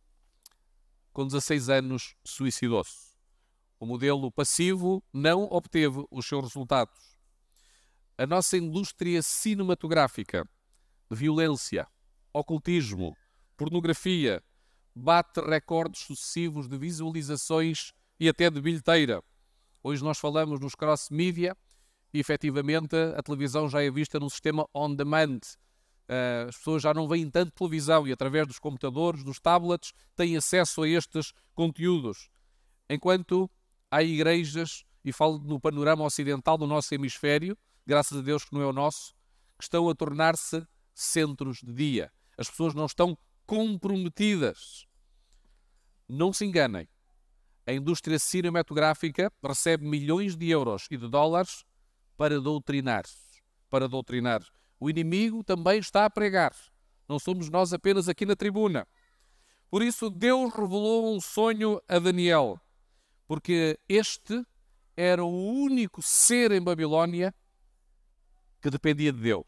com 1.11 1.25
16 1.25 1.69
anos, 1.69 2.15
suicidou-se. 2.23 3.13
O 3.79 3.85
modelo 3.85 4.31
passivo 4.31 5.03
não 5.11 5.43
obteve 5.51 6.05
os 6.09 6.25
seus 6.25 6.45
resultados. 6.45 7.17
A 8.17 8.25
nossa 8.25 8.57
indústria 8.57 9.21
cinematográfica 9.21 10.47
de 11.09 11.17
violência, 11.17 11.87
ocultismo, 12.31 13.15
pornografia, 13.57 14.41
bate 14.95 15.41
recordes 15.41 16.01
sucessivos 16.01 16.67
de 16.67 16.77
visualizações 16.77 17.91
e 18.19 18.29
até 18.29 18.49
de 18.49 18.61
bilheteira. 18.61 19.23
Hoje 19.83 20.01
nós 20.01 20.17
falamos 20.17 20.61
nos 20.61 20.75
cross 20.75 21.09
media 21.09 21.57
e 22.13 22.19
efetivamente 22.19 22.95
a 23.17 23.21
televisão 23.21 23.67
já 23.67 23.83
é 23.83 23.91
vista 23.91 24.17
num 24.17 24.29
sistema 24.29 24.65
on 24.73 24.95
demand. 24.95 25.39
Uh, 26.03 26.47
as 26.47 26.55
pessoas 26.55 26.83
já 26.83 26.93
não 26.93 27.05
veem 27.05 27.29
tanto 27.29 27.51
televisão 27.51 28.07
e 28.07 28.13
através 28.13 28.47
dos 28.47 28.59
computadores, 28.59 29.25
dos 29.25 29.41
tablets, 29.41 29.91
têm 30.15 30.37
acesso 30.37 30.83
a 30.83 30.87
estes 30.87 31.33
conteúdos. 31.53 32.29
Enquanto 32.89 33.51
há 33.91 34.01
igrejas, 34.01 34.85
e 35.03 35.11
falo 35.11 35.37
no 35.39 35.59
panorama 35.59 36.05
ocidental 36.05 36.57
do 36.57 36.65
nosso 36.65 36.95
hemisfério, 36.95 37.57
graças 37.85 38.17
a 38.17 38.21
Deus 38.21 38.45
que 38.45 38.53
não 38.53 38.61
é 38.61 38.65
o 38.65 38.73
nosso, 38.73 39.13
que 39.57 39.65
estão 39.65 39.89
a 39.89 39.95
tornar-se 39.95 40.65
centros 40.93 41.57
de 41.57 41.73
dia. 41.73 42.11
As 42.37 42.49
pessoas 42.49 42.73
não 42.73 42.85
estão 42.85 43.17
comprometidas. 43.45 44.85
Não 46.07 46.31
se 46.31 46.45
enganem. 46.45 46.87
A 47.65 47.73
indústria 47.73 48.19
cinematográfica 48.19 49.31
recebe 49.43 49.85
milhões 49.85 50.35
de 50.35 50.49
euros 50.49 50.87
e 50.91 50.97
de 50.97 51.07
dólares 51.07 51.63
para 52.17 52.39
doutrinar. 52.39 53.03
Para 53.69 53.87
doutrinar. 53.87 54.41
O 54.79 54.89
inimigo 54.89 55.43
também 55.43 55.79
está 55.79 56.05
a 56.05 56.09
pregar. 56.09 56.53
Não 57.07 57.19
somos 57.19 57.49
nós 57.49 57.73
apenas 57.73 58.09
aqui 58.09 58.25
na 58.25 58.35
tribuna. 58.35 58.87
Por 59.69 59.81
isso, 59.81 60.09
Deus 60.09 60.53
revelou 60.53 61.15
um 61.15 61.21
sonho 61.21 61.81
a 61.87 61.99
Daniel 61.99 62.59
porque 63.27 63.79
este 63.87 64.45
era 64.95 65.23
o 65.23 65.53
único 65.53 66.01
ser 66.01 66.51
em 66.51 66.61
Babilónia 66.61 67.33
que 68.61 68.69
dependia 68.69 69.11
de 69.11 69.19
Deus, 69.19 69.47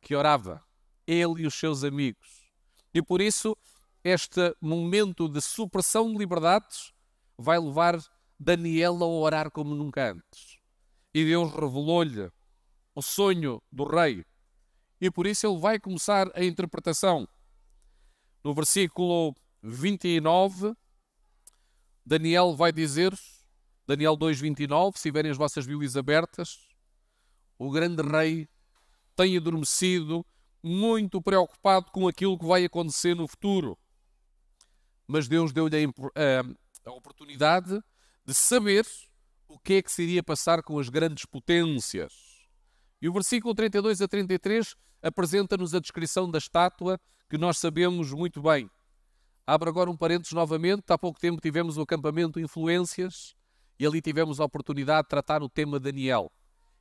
que 0.00 0.14
orava, 0.14 0.64
ele 1.06 1.42
e 1.42 1.46
os 1.46 1.54
seus 1.54 1.84
amigos. 1.84 2.50
E 2.94 3.02
por 3.02 3.20
isso, 3.20 3.56
este 4.02 4.56
momento 4.60 5.28
de 5.28 5.40
supressão 5.40 6.10
de 6.10 6.18
liberdades 6.18 6.92
vai 7.40 7.58
levar 7.58 7.98
Daniel 8.38 9.02
a 9.02 9.06
orar 9.06 9.50
como 9.50 9.74
nunca 9.74 10.12
antes. 10.12 10.58
E 11.12 11.24
Deus 11.24 11.50
revelou-lhe 11.52 12.30
o 12.94 13.02
sonho 13.02 13.62
do 13.72 13.84
rei. 13.84 14.24
E 15.00 15.10
por 15.10 15.26
isso 15.26 15.46
ele 15.46 15.58
vai 15.58 15.80
começar 15.80 16.30
a 16.34 16.44
interpretação. 16.44 17.26
No 18.44 18.54
versículo 18.54 19.34
29, 19.62 20.74
Daniel 22.04 22.54
vai 22.54 22.72
dizer, 22.72 23.18
Daniel 23.86 24.16
2,29, 24.16 24.96
se 24.96 25.02
tiverem 25.02 25.30
as 25.30 25.36
vossas 25.36 25.66
Bíblias 25.66 25.96
abertas, 25.96 26.58
o 27.58 27.70
grande 27.70 28.02
rei 28.02 28.48
tem 29.16 29.36
adormecido, 29.36 30.24
muito 30.62 31.20
preocupado 31.20 31.90
com 31.90 32.06
aquilo 32.06 32.38
que 32.38 32.46
vai 32.46 32.64
acontecer 32.64 33.14
no 33.14 33.26
futuro. 33.26 33.78
Mas 35.06 35.26
Deus 35.26 35.52
deu-lhe 35.52 35.86
a, 35.86 35.90
a 36.90 36.94
oportunidade 36.94 37.82
de 38.24 38.34
saber 38.34 38.86
o 39.48 39.58
que 39.58 39.74
é 39.74 39.82
que 39.82 39.90
se 39.90 40.02
iria 40.02 40.22
passar 40.22 40.62
com 40.62 40.78
as 40.78 40.88
grandes 40.88 41.24
potências. 41.24 42.12
E 43.00 43.08
o 43.08 43.12
versículo 43.12 43.54
32 43.54 44.00
a 44.02 44.08
33 44.08 44.76
apresenta-nos 45.02 45.74
a 45.74 45.80
descrição 45.80 46.30
da 46.30 46.38
estátua 46.38 47.00
que 47.28 47.38
nós 47.38 47.58
sabemos 47.58 48.12
muito 48.12 48.42
bem. 48.42 48.70
Abro 49.46 49.70
agora 49.70 49.90
um 49.90 49.96
parênteses 49.96 50.32
novamente. 50.32 50.84
Há 50.88 50.98
pouco 50.98 51.18
tempo 51.18 51.40
tivemos 51.40 51.78
o 51.78 51.82
acampamento 51.82 52.38
Influências 52.38 53.34
e 53.78 53.86
ali 53.86 54.00
tivemos 54.00 54.38
a 54.38 54.44
oportunidade 54.44 55.04
de 55.04 55.08
tratar 55.08 55.42
o 55.42 55.48
tema 55.48 55.80
Daniel. 55.80 56.30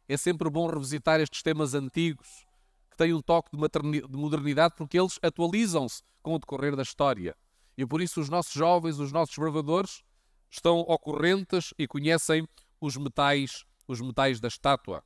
É 0.07 0.17
sempre 0.17 0.49
bom 0.49 0.67
revisitar 0.67 1.19
estes 1.19 1.41
temas 1.41 1.73
antigos 1.73 2.45
que 2.91 2.97
têm 2.97 3.13
um 3.13 3.21
toque 3.21 3.49
de 3.51 4.17
modernidade 4.17 4.75
porque 4.75 4.99
eles 4.99 5.17
atualizam-se 5.21 6.01
com 6.21 6.35
o 6.35 6.39
decorrer 6.39 6.75
da 6.75 6.83
história. 6.83 7.35
E 7.79 7.85
por 7.85 8.01
isso 8.01 8.19
os 8.19 8.27
nossos 8.27 8.51
jovens, 8.51 8.99
os 8.99 9.13
nossos 9.13 9.37
bravadores, 9.37 10.03
estão 10.49 10.79
ocorrentes 10.79 11.73
e 11.79 11.87
conhecem 11.87 12.45
os 12.81 12.97
metais, 12.97 13.63
os 13.87 14.01
metais 14.01 14.41
da 14.41 14.49
estátua. 14.49 15.01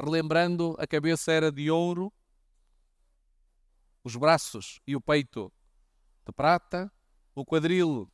Relembrando, 0.00 0.76
a 0.78 0.86
cabeça 0.86 1.32
era 1.32 1.50
de 1.50 1.68
ouro, 1.68 2.12
os 4.04 4.14
braços 4.14 4.80
e 4.86 4.94
o 4.94 5.00
peito 5.00 5.52
de 6.24 6.32
prata, 6.32 6.92
o 7.34 7.44
quadril, 7.44 8.08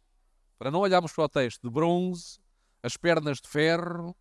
para 0.59 0.71
não 0.71 0.81
olharmos 0.81 1.13
para 1.13 1.25
o 1.25 1.29
texto, 1.29 1.61
de 1.61 1.71
bronze, 1.71 2.41
as 2.83 2.97
pernas 2.97 3.43
de 3.43 3.49
ferro 3.49 4.17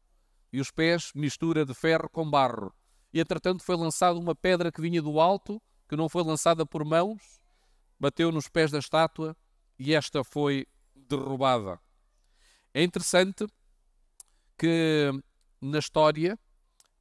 e 0.51 0.59
os 0.59 0.69
pés 0.69 1.13
mistura 1.15 1.65
de 1.65 1.73
ferro 1.73 2.09
com 2.09 2.29
barro. 2.29 2.75
E 3.13 3.21
entretanto 3.21 3.63
foi 3.63 3.77
lançada 3.77 4.19
uma 4.19 4.35
pedra 4.35 4.69
que 4.69 4.81
vinha 4.81 5.01
do 5.01 5.17
alto, 5.17 5.61
que 5.87 5.95
não 5.95 6.09
foi 6.09 6.23
lançada 6.25 6.65
por 6.65 6.83
mãos, 6.83 7.39
bateu 7.97 8.33
nos 8.33 8.49
pés 8.49 8.69
da 8.69 8.79
estátua 8.79 9.33
e 9.77 9.93
esta 9.93 10.23
foi 10.23 10.65
derrubada. 10.95 11.79
É 12.73 12.83
interessante 12.83 13.45
que 14.57 15.11
na 15.61 15.79
história 15.79 16.37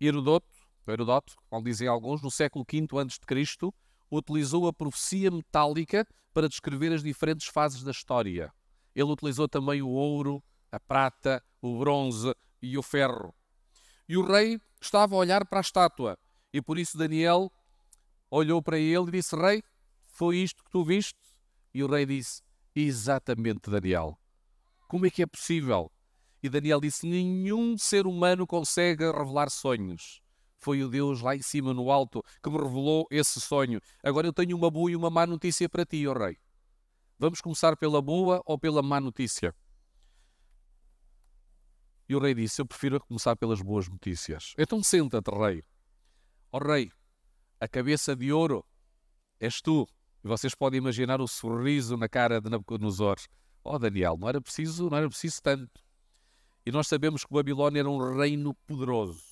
Herodoto, 0.01 0.47
Herodoto, 0.87 1.35
como 1.49 1.65
dizem 1.65 1.89
alguns, 1.89 2.23
no 2.23 2.31
século 2.31 2.65
V 2.71 2.87
a.C., 3.01 3.73
utilizou 4.11 4.67
a 4.69 4.73
profecia 4.73 5.31
metálica 5.31 6.07
para 6.33 6.49
descrever 6.49 6.93
as 6.93 7.03
diferentes 7.03 7.47
fases 7.47 7.83
da 7.83 7.91
história. 7.91 8.53
Ele 8.95 9.11
utilizou 9.11 9.49
também 9.49 9.83
o 9.83 9.89
ouro, 9.89 10.43
a 10.71 10.79
prata, 10.79 11.43
o 11.61 11.79
bronze 11.79 12.35
e 12.61 12.77
o 12.77 12.83
ferro. 12.83 13.35
E 14.09 14.17
o 14.17 14.25
rei 14.25 14.61
estava 14.81 15.15
a 15.15 15.19
olhar 15.19 15.47
para 15.47 15.61
a 15.61 15.63
estátua 15.63 16.19
e 16.53 16.63
por 16.63 16.79
isso 16.79 16.97
Daniel 16.97 17.51
olhou 18.31 18.63
para 18.63 18.79
ele 18.79 19.09
e 19.09 19.11
disse: 19.11 19.35
Rei, 19.35 19.63
foi 20.07 20.37
isto 20.39 20.63
que 20.63 20.71
tu 20.71 20.85
viste? 20.85 21.19
E 21.73 21.83
o 21.83 21.89
rei 21.89 22.07
disse: 22.07 22.44
Exatamente, 22.75 23.71
Daniel. 23.71 24.19
Como 24.89 25.07
é 25.07 25.11
que 25.11 25.23
é 25.23 25.27
possível? 25.27 25.91
E 26.43 26.49
Daniel 26.49 26.81
disse: 26.81 27.07
Nenhum 27.07 27.79
ser 27.79 28.07
humano 28.07 28.47
consegue 28.47 29.05
revelar 29.05 29.51
sonhos. 29.51 30.21
Foi 30.59 30.83
o 30.83 30.89
Deus 30.89 31.21
lá 31.21 31.37
em 31.37 31.43
cima, 31.43 31.75
no 31.75 31.91
alto, 31.91 32.23
que 32.43 32.51
me 32.51 32.57
revelou 32.57 33.07
esse 33.11 33.41
sonho. 33.41 33.81
Agora 34.03 34.27
eu 34.27 34.33
tenho 34.33 34.57
uma 34.57 34.71
boa 34.71 34.91
e 34.91 34.97
uma 34.97 35.11
má 35.11 35.27
notícia 35.27 35.69
para 35.69 35.85
ti, 35.85 36.07
ó 36.07 36.13
oh 36.13 36.19
Rei. 36.19 36.39
Vamos 37.19 37.41
começar 37.41 37.77
pela 37.77 38.03
boa 38.03 38.43
ou 38.45 38.59
pela 38.59 38.83
má 38.83 39.01
notícia? 39.01 39.55
E 42.09 42.15
o 42.15 42.19
rei 42.19 42.35
disse: 42.35 42.61
Eu 42.61 42.67
prefiro 42.67 43.01
começar 43.01 43.37
pelas 43.37 43.63
boas 43.63 43.89
notícias. 43.89 44.53
Então 44.59 44.83
senta-te, 44.83 45.31
rei. 45.31 45.63
Ó 46.53 46.59
oh, 46.59 46.67
rei, 46.67 46.91
a 47.61 47.69
cabeça 47.69 48.15
de 48.15 48.33
ouro 48.33 48.65
és 49.41 49.61
tu. 49.61 49.87
E 50.25 50.27
vocês 50.27 50.55
podem 50.55 50.79
imaginar 50.79 51.21
o 51.21 51.29
sorriso 51.29 51.99
na 51.99 52.09
cara 52.09 52.41
de 52.41 52.49
Nabucodonosor. 52.49 53.17
Oh, 53.63 53.79
Daniel, 53.79 54.17
não 54.19 54.27
era 54.27 54.41
preciso, 54.41 54.89
não 54.89 54.97
era 54.97 55.07
preciso 55.07 55.43
tanto. 55.43 55.85
E 56.65 56.73
nós 56.73 56.89
sabemos 56.89 57.27
que 57.27 57.33
Babilônia 57.33 57.81
era 57.81 57.91
um 57.91 58.17
reino 58.17 58.55
poderoso. 58.67 59.23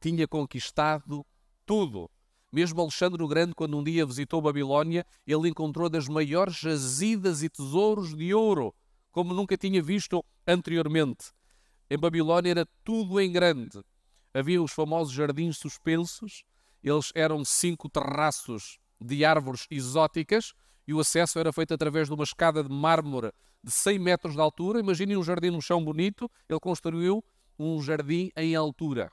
Tinha 0.00 0.26
conquistado 0.26 1.26
tudo. 1.66 2.10
Mesmo 2.50 2.80
Alexandre 2.80 3.22
o 3.22 3.28
Grande, 3.28 3.54
quando 3.54 3.76
um 3.76 3.84
dia 3.84 4.06
visitou 4.06 4.40
Babilônia, 4.40 5.04
ele 5.26 5.50
encontrou 5.50 5.90
das 5.90 6.08
maiores 6.08 6.56
jazidas 6.56 7.42
e 7.42 7.50
tesouros 7.50 8.16
de 8.16 8.32
ouro, 8.32 8.74
como 9.12 9.34
nunca 9.34 9.58
tinha 9.58 9.82
visto 9.82 10.24
anteriormente. 10.46 11.32
Em 11.90 11.98
Babilônia 11.98 12.50
era 12.50 12.68
tudo 12.82 13.20
em 13.20 13.30
grande. 13.30 13.78
Havia 14.32 14.62
os 14.62 14.72
famosos 14.72 15.12
jardins 15.12 15.58
suspensos, 15.58 16.44
eles 16.82 17.12
eram 17.14 17.44
cinco 17.44 17.90
terraços 17.90 18.78
de 19.00 19.24
árvores 19.24 19.66
exóticas 19.70 20.52
e 20.86 20.92
o 20.92 21.00
acesso 21.00 21.38
era 21.38 21.52
feito 21.52 21.72
através 21.72 22.08
de 22.08 22.14
uma 22.14 22.24
escada 22.24 22.62
de 22.62 22.70
mármore 22.70 23.32
de 23.62 23.70
100 23.70 23.98
metros 23.98 24.34
de 24.34 24.40
altura. 24.40 24.80
Imaginem 24.80 25.16
um 25.16 25.22
jardim 25.22 25.50
no 25.50 25.62
chão 25.62 25.84
bonito, 25.84 26.30
ele 26.48 26.60
construiu 26.60 27.24
um 27.58 27.80
jardim 27.82 28.30
em 28.36 28.54
altura 28.54 29.10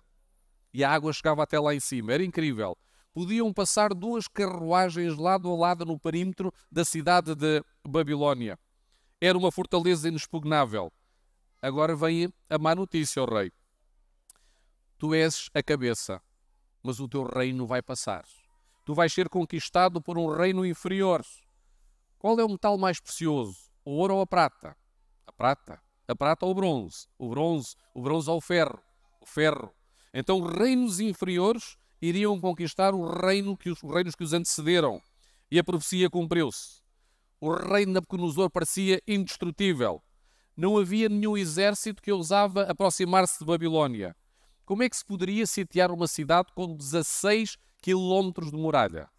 e 0.78 0.84
a 0.84 0.91
água 0.91 1.12
chegava 1.12 1.41
até 1.41 1.60
lá 1.60 1.73
em 1.73 1.80
cima. 1.80 2.13
Era 2.13 2.23
incrível. 2.23 2.78
Podiam 3.12 3.52
passar 3.52 3.95
duas 3.95 4.28
carruagens 4.28 5.17
lado 5.17 5.52
a 5.52 5.56
lado 5.56 5.84
no 5.84 6.00
perímetro 6.00 6.54
da 6.71 6.86
cidade 6.86 7.34
de 7.34 7.63
Babilônia. 7.84 8.60
Era 9.19 9.36
uma 9.36 9.52
fortaleza 9.52 10.08
inexpugnável. 10.08 10.93
Agora 11.60 11.95
vem 11.95 12.32
a 12.47 12.60
má 12.60 12.76
notícia, 12.76 13.23
ó 13.23 13.26
rei. 13.26 13.52
Tu 15.00 15.15
és 15.15 15.50
a 15.52 15.63
cabeça, 15.63 16.21
mas 16.84 17.00
o 17.00 17.08
teu 17.08 17.23
reino 17.23 17.65
vai 17.65 17.82
passar. 17.82 18.23
Tu 18.88 18.93
vais 18.93 19.12
ser 19.12 19.28
conquistado 19.28 20.02
por 20.02 20.17
um 20.17 20.34
reino 20.34 20.65
inferior. 20.65 21.21
Qual 22.17 22.39
é 22.39 22.45
o 22.45 22.47
metal 22.47 22.78
mais 22.78 23.02
precioso? 23.02 23.58
O 23.84 23.91
ouro 23.91 24.15
ou 24.15 24.21
a 24.21 24.26
prata? 24.26 24.78
A 25.28 25.32
prata. 25.34 25.82
A 26.08 26.15
prata 26.15 26.45
ou 26.45 26.54
o 26.54 26.56
bronze? 26.56 27.06
O 27.19 27.28
bronze. 27.28 27.76
O 27.93 28.02
bronze 28.02 28.30
ou 28.30 28.38
o 28.38 28.41
ferro? 28.41 28.80
O 29.19 29.26
ferro. 29.26 29.73
Então, 30.13 30.39
reinos 30.39 31.02
inferiores 31.02 31.78
iriam 32.02 32.39
conquistar 32.39 32.95
o 32.95 33.06
reino 33.06 33.58
que 33.58 33.69
os, 33.69 33.84
os 33.84 33.93
reinos 33.93 34.15
que 34.15 34.23
os 34.23 34.32
antecederam. 34.32 35.02
E 35.52 35.60
a 35.60 35.63
profecia 35.65 36.10
cumpriu-se. 36.10 36.82
O 37.41 37.52
reino 37.52 37.88
de 37.88 37.93
Nabucodonosor 37.95 38.50
parecia 38.50 39.02
indestrutível 39.06 40.02
não 40.58 40.76
havia 40.76 41.08
nenhum 41.08 41.38
exército 41.38 42.02
que 42.02 42.12
ousava 42.12 42.63
aproximar-se 42.63 43.38
de 43.38 43.45
Babilônia. 43.45 44.15
Como 44.65 44.82
é 44.82 44.89
que 44.89 44.97
se 44.97 45.06
poderia 45.06 45.45
sitiar 45.45 45.91
uma 45.91 46.08
cidade 46.08 46.52
com 46.56 46.76
16 46.76 47.58
quilómetros 47.82 48.52
de 48.52 48.58
muralha? 48.58 49.10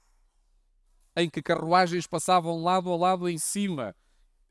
Em 1.16 1.28
que 1.28 1.42
carruagens 1.42 2.06
passavam 2.06 2.62
lado 2.62 2.92
a 2.92 2.96
lado 2.96 3.28
em 3.28 3.38
cima. 3.38 3.94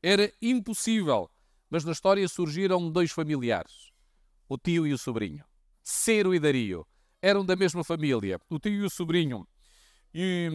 Era 0.02 0.32
impossível. 0.40 1.30
Mas 1.70 1.84
na 1.84 1.92
história 1.92 2.26
surgiram 2.28 2.90
dois 2.90 3.10
familiares, 3.10 3.90
o 4.48 4.56
tio 4.56 4.86
e 4.86 4.92
o 4.92 4.98
sobrinho. 4.98 5.44
Cero 5.82 6.34
e 6.34 6.40
Dario. 6.40 6.86
Eram 7.20 7.44
da 7.44 7.56
mesma 7.56 7.84
família, 7.84 8.40
o 8.48 8.58
tio 8.58 8.72
e 8.72 8.84
o 8.84 8.90
sobrinho. 8.90 9.46
E 10.14 10.48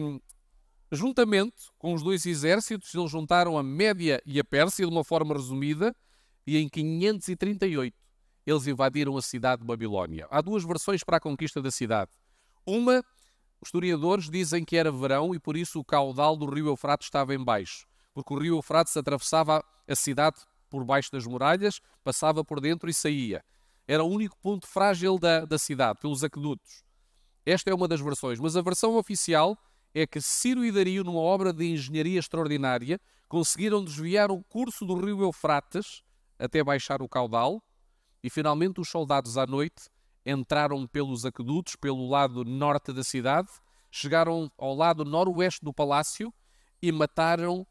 juntamente 0.90 1.70
com 1.78 1.94
os 1.94 2.02
dois 2.02 2.26
exércitos, 2.26 2.94
eles 2.94 3.10
juntaram 3.10 3.56
a 3.56 3.62
Média 3.62 4.20
e 4.26 4.40
a 4.40 4.44
Pérsia 4.44 4.86
de 4.86 4.92
uma 4.92 5.04
forma 5.04 5.34
resumida 5.34 5.94
e 6.46 6.58
em 6.58 6.68
538 6.68 7.96
eles 8.46 8.66
invadiram 8.66 9.16
a 9.16 9.22
cidade 9.22 9.62
de 9.62 9.66
Babilónia. 9.66 10.26
Há 10.30 10.40
duas 10.40 10.64
versões 10.64 11.02
para 11.02 11.16
a 11.16 11.20
conquista 11.20 11.62
da 11.62 11.70
cidade. 11.70 12.10
Uma, 12.66 13.02
historiadores 13.64 14.30
dizem 14.30 14.64
que 14.64 14.76
era 14.76 14.92
verão 14.92 15.34
e 15.34 15.38
por 15.38 15.56
isso 15.56 15.80
o 15.80 15.84
caudal 15.84 16.36
do 16.36 16.46
rio 16.46 16.66
Eufrates 16.66 17.06
estava 17.06 17.34
em 17.34 17.42
baixo, 17.42 17.86
porque 18.12 18.32
o 18.34 18.38
rio 18.38 18.56
Eufrates 18.56 18.96
atravessava 18.96 19.64
a 19.88 19.96
cidade 19.96 20.36
por 20.68 20.84
baixo 20.84 21.10
das 21.10 21.26
muralhas, 21.26 21.80
passava 22.02 22.44
por 22.44 22.60
dentro 22.60 22.88
e 22.90 22.94
saía. 22.94 23.44
Era 23.86 24.02
o 24.02 24.08
único 24.08 24.36
ponto 24.38 24.66
frágil 24.66 25.18
da, 25.18 25.44
da 25.44 25.58
cidade, 25.58 25.98
pelos 26.00 26.24
aquedutos. 26.24 26.82
Esta 27.44 27.70
é 27.70 27.74
uma 27.74 27.86
das 27.86 28.00
versões, 28.00 28.40
mas 28.40 28.56
a 28.56 28.62
versão 28.62 28.96
oficial 28.96 29.58
é 29.94 30.06
que 30.06 30.20
Ciro 30.20 30.64
e 30.64 30.72
Dario, 30.72 31.04
numa 31.04 31.20
obra 31.20 31.52
de 31.52 31.64
engenharia 31.64 32.18
extraordinária, 32.18 33.00
conseguiram 33.28 33.84
desviar 33.84 34.30
o 34.30 34.42
curso 34.44 34.84
do 34.84 34.94
rio 34.94 35.22
Eufrates 35.22 36.02
até 36.38 36.64
baixar 36.64 37.00
o 37.02 37.08
caudal, 37.08 37.62
e 38.22 38.30
finalmente 38.30 38.80
os 38.80 38.88
soldados 38.88 39.36
à 39.36 39.46
noite 39.46 39.90
entraram 40.24 40.86
pelos 40.86 41.24
aquedutos, 41.24 41.76
pelo 41.76 42.08
lado 42.08 42.44
norte 42.44 42.92
da 42.92 43.04
cidade, 43.04 43.48
chegaram 43.90 44.50
ao 44.58 44.74
lado 44.74 45.04
noroeste 45.04 45.64
do 45.64 45.72
palácio 45.72 46.32
e 46.80 46.90
mataram 46.90 47.66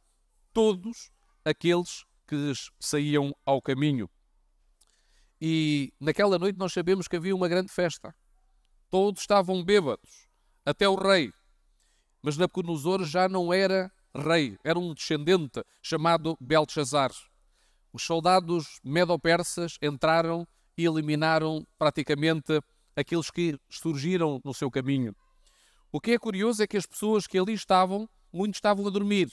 todos 0.54 1.12
aqueles 1.44 2.06
que 2.28 2.54
saíam 2.80 3.36
ao 3.46 3.62
caminho. 3.62 4.10
E 5.42 5.92
naquela 6.00 6.40
noite 6.40 6.58
nós 6.58 6.72
sabemos 6.72 7.08
que 7.08 7.16
havia 7.16 7.36
uma 7.36 7.50
grande 7.50 7.72
festa. 7.72 8.16
Todos 8.90 9.22
estavam 9.22 9.64
bêbados, 9.64 10.28
até 10.66 10.88
o 10.88 10.96
rei. 10.96 11.34
Mas 12.22 12.38
Nabucodonosor 12.38 13.04
já 13.04 13.28
não 13.28 13.52
era 13.52 13.92
rei, 14.16 14.58
era 14.64 14.80
um 14.80 14.94
descendente 14.94 15.62
chamado 15.82 16.38
Belshazzar 16.40 17.12
os 17.94 18.02
soldados 18.02 18.80
medo-persas 18.84 19.78
entraram 19.80 20.48
e 20.78 20.86
eliminaram 20.86 21.66
praticamente 21.78 22.60
aqueles 22.96 23.30
que 23.30 23.58
surgiram 23.70 24.42
no 24.44 24.54
seu 24.54 24.70
caminho. 24.70 25.16
O 25.92 26.00
que 26.00 26.12
é 26.12 26.18
curioso 26.18 26.64
é 26.64 26.68
que 26.68 26.78
as 26.78 26.86
pessoas 26.86 27.28
que 27.28 27.38
ali 27.38 27.54
estavam, 27.54 28.10
muitos 28.32 28.58
estavam 28.58 28.88
a 28.88 28.90
dormir, 28.90 29.32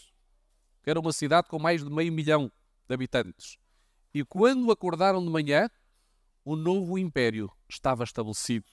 que 0.83 0.91
era 0.91 1.01
uma 1.01 1.13
cidade 1.13 1.49
com 1.49 1.59
mais 1.59 1.83
de 1.83 1.91
meio 1.91 2.13
milhão 2.13 2.51
de 2.89 2.95
habitantes. 2.95 3.59
E 4.13 4.25
quando 4.25 4.71
acordaram 4.71 5.25
de 5.25 5.31
manhã, 5.31 5.71
o 6.45 6.57
novo 6.57 6.99
império 6.99 7.51
estava 7.69 8.05
estabelecido. 8.05 8.67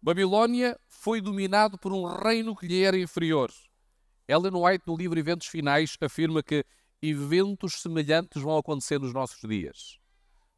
Babilônia 0.00 0.76
foi 0.88 1.20
dominado 1.20 1.78
por 1.78 1.92
um 1.92 2.04
reino 2.04 2.56
que 2.56 2.66
lhe 2.66 2.82
era 2.82 2.98
inferior. 2.98 3.52
Ellen 4.26 4.54
White, 4.54 4.84
no 4.86 4.96
livro 4.96 5.18
Eventos 5.18 5.46
Finais, 5.46 5.96
afirma 6.00 6.42
que 6.42 6.64
eventos 7.00 7.74
semelhantes 7.74 8.42
vão 8.42 8.56
acontecer 8.56 8.98
nos 8.98 9.12
nossos 9.12 9.48
dias. 9.48 10.01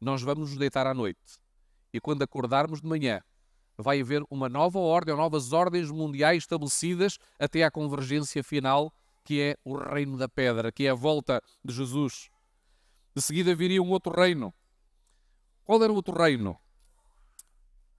Nós 0.05 0.21
vamos 0.21 0.51
nos 0.51 0.59
deitar 0.59 0.85
à 0.85 0.93
noite 0.93 1.39
e 1.91 1.99
quando 1.99 2.21
acordarmos 2.21 2.79
de 2.79 2.87
manhã, 2.87 3.23
vai 3.75 3.99
haver 3.99 4.21
uma 4.29 4.47
nova 4.47 4.77
ordem, 4.77 5.11
ou 5.11 5.19
novas 5.19 5.51
ordens 5.51 5.89
mundiais 5.89 6.43
estabelecidas 6.43 7.17
até 7.39 7.63
à 7.63 7.71
convergência 7.71 8.43
final, 8.43 8.93
que 9.23 9.41
é 9.41 9.57
o 9.65 9.75
reino 9.75 10.15
da 10.15 10.29
pedra, 10.29 10.71
que 10.71 10.85
é 10.85 10.91
a 10.91 10.93
volta 10.93 11.41
de 11.63 11.73
Jesus. 11.73 12.29
De 13.15 13.21
seguida 13.23 13.55
viria 13.55 13.81
um 13.81 13.89
outro 13.89 14.13
reino. 14.13 14.53
Qual 15.63 15.81
era 15.81 15.91
o 15.91 15.95
outro 15.95 16.15
reino? 16.15 16.55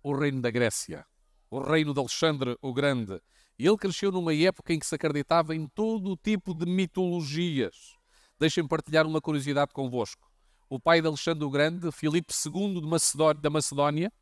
O 0.01 0.14
reino 0.16 0.40
da 0.40 0.53
Grécia, 0.53 1.05
o 1.51 1.59
reino 1.59 1.92
de 1.92 1.99
Alexandre 1.99 2.57
o 2.62 2.73
Grande. 2.73 3.21
E 3.59 3.66
ele 3.66 3.77
cresceu 3.77 4.12
numa 4.12 4.33
época 4.33 4.73
em 4.73 4.79
que 4.79 4.87
se 4.87 4.95
acreditava 4.95 5.57
em 5.57 5.66
todo 5.66 6.12
o 6.12 6.16
tipo 6.16 6.55
de 6.55 6.66
mitologias 6.66 7.97
deixem-me 8.38 8.69
partilhar 8.69 9.07
uma 9.07 9.21
curiosidade 9.21 9.73
convosco. 9.73 10.26
O 10.69 10.81
pai 10.81 11.01
de 11.01 11.07
Alexandre 11.07 11.45
o 11.45 11.51
Grande, 11.51 11.93
Filipe 11.93 12.35
II 12.35 12.81
Macedónia, 12.83 13.41
da 13.41 13.49
Macedónia, 13.49 14.13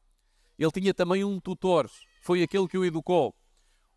ele 0.59 0.71
tinha 0.71 0.93
também 0.93 1.25
um 1.25 1.41
tutor, 1.41 1.91
foi 2.21 2.43
aquele 2.43 2.69
que 2.69 2.77
o 2.77 2.85
educou. 2.85 3.35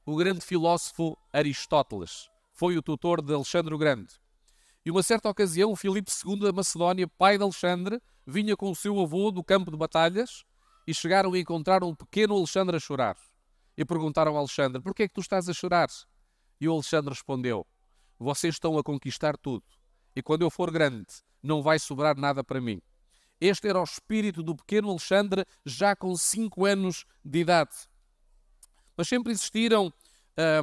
O 0.06 0.16
grande 0.16 0.40
filósofo 0.40 1.18
Aristóteles 1.34 2.30
foi 2.54 2.78
o 2.78 2.82
tutor 2.82 3.22
de 3.22 3.34
Alexandre 3.34 3.74
o 3.74 3.78
Grande. 3.78 4.14
E 4.86 4.90
uma 4.90 5.04
certa 5.04 5.30
ocasião, 5.30 5.76
Filipe 5.76 6.10
II 6.26 6.40
da 6.40 6.54
Macedónia, 6.54 7.08
pai 7.08 7.38
de 7.38 7.44
Alexandre, 7.44 8.02
vinha 8.26 8.56
com 8.56 8.72
o 8.72 8.76
seu 8.76 8.98
avô 9.02 9.30
do 9.30 9.44
campo 9.44 9.70
de 9.70 9.78
batalhas 9.78 10.46
e 10.88 10.94
chegaram 10.94 11.34
a 11.34 11.40
encontrar 11.40 11.84
um 11.84 11.94
pequeno 11.94 12.36
Alexandre 12.36 12.78
a 12.78 12.80
chorar. 12.80 13.18
E 13.78 13.84
perguntaram 13.84 14.32
ao 14.32 14.38
Alexandre: 14.38 14.82
Por 14.82 14.96
que 14.96 15.04
é 15.04 15.08
que 15.08 15.14
tu 15.14 15.22
estás 15.22 15.50
a 15.50 15.54
chorar? 15.54 15.90
E 16.62 16.68
o 16.70 16.74
Alexandre 16.74 17.14
respondeu: 17.14 17.68
Vocês 18.18 18.56
estão 18.56 18.78
a 18.78 18.84
conquistar 18.84 19.36
tudo 19.38 19.66
e 20.18 20.22
quando 20.24 20.42
eu 20.42 20.50
for 20.50 20.72
grande, 20.72 21.06
não 21.48 21.62
vai 21.62 21.80
sobrar 21.80 22.18
nada 22.18 22.44
para 22.44 22.62
mim. 22.62 22.82
Este 23.40 23.68
era 23.68 23.80
o 23.80 23.84
espírito 23.84 24.44
do 24.44 24.56
pequeno 24.56 24.90
Alexandre, 24.90 25.46
já 25.66 25.96
com 25.96 26.16
5 26.16 26.66
anos 26.66 27.06
de 27.24 27.40
idade. 27.40 27.76
Mas 28.96 29.08
sempre 29.08 29.32
existiram 29.32 29.94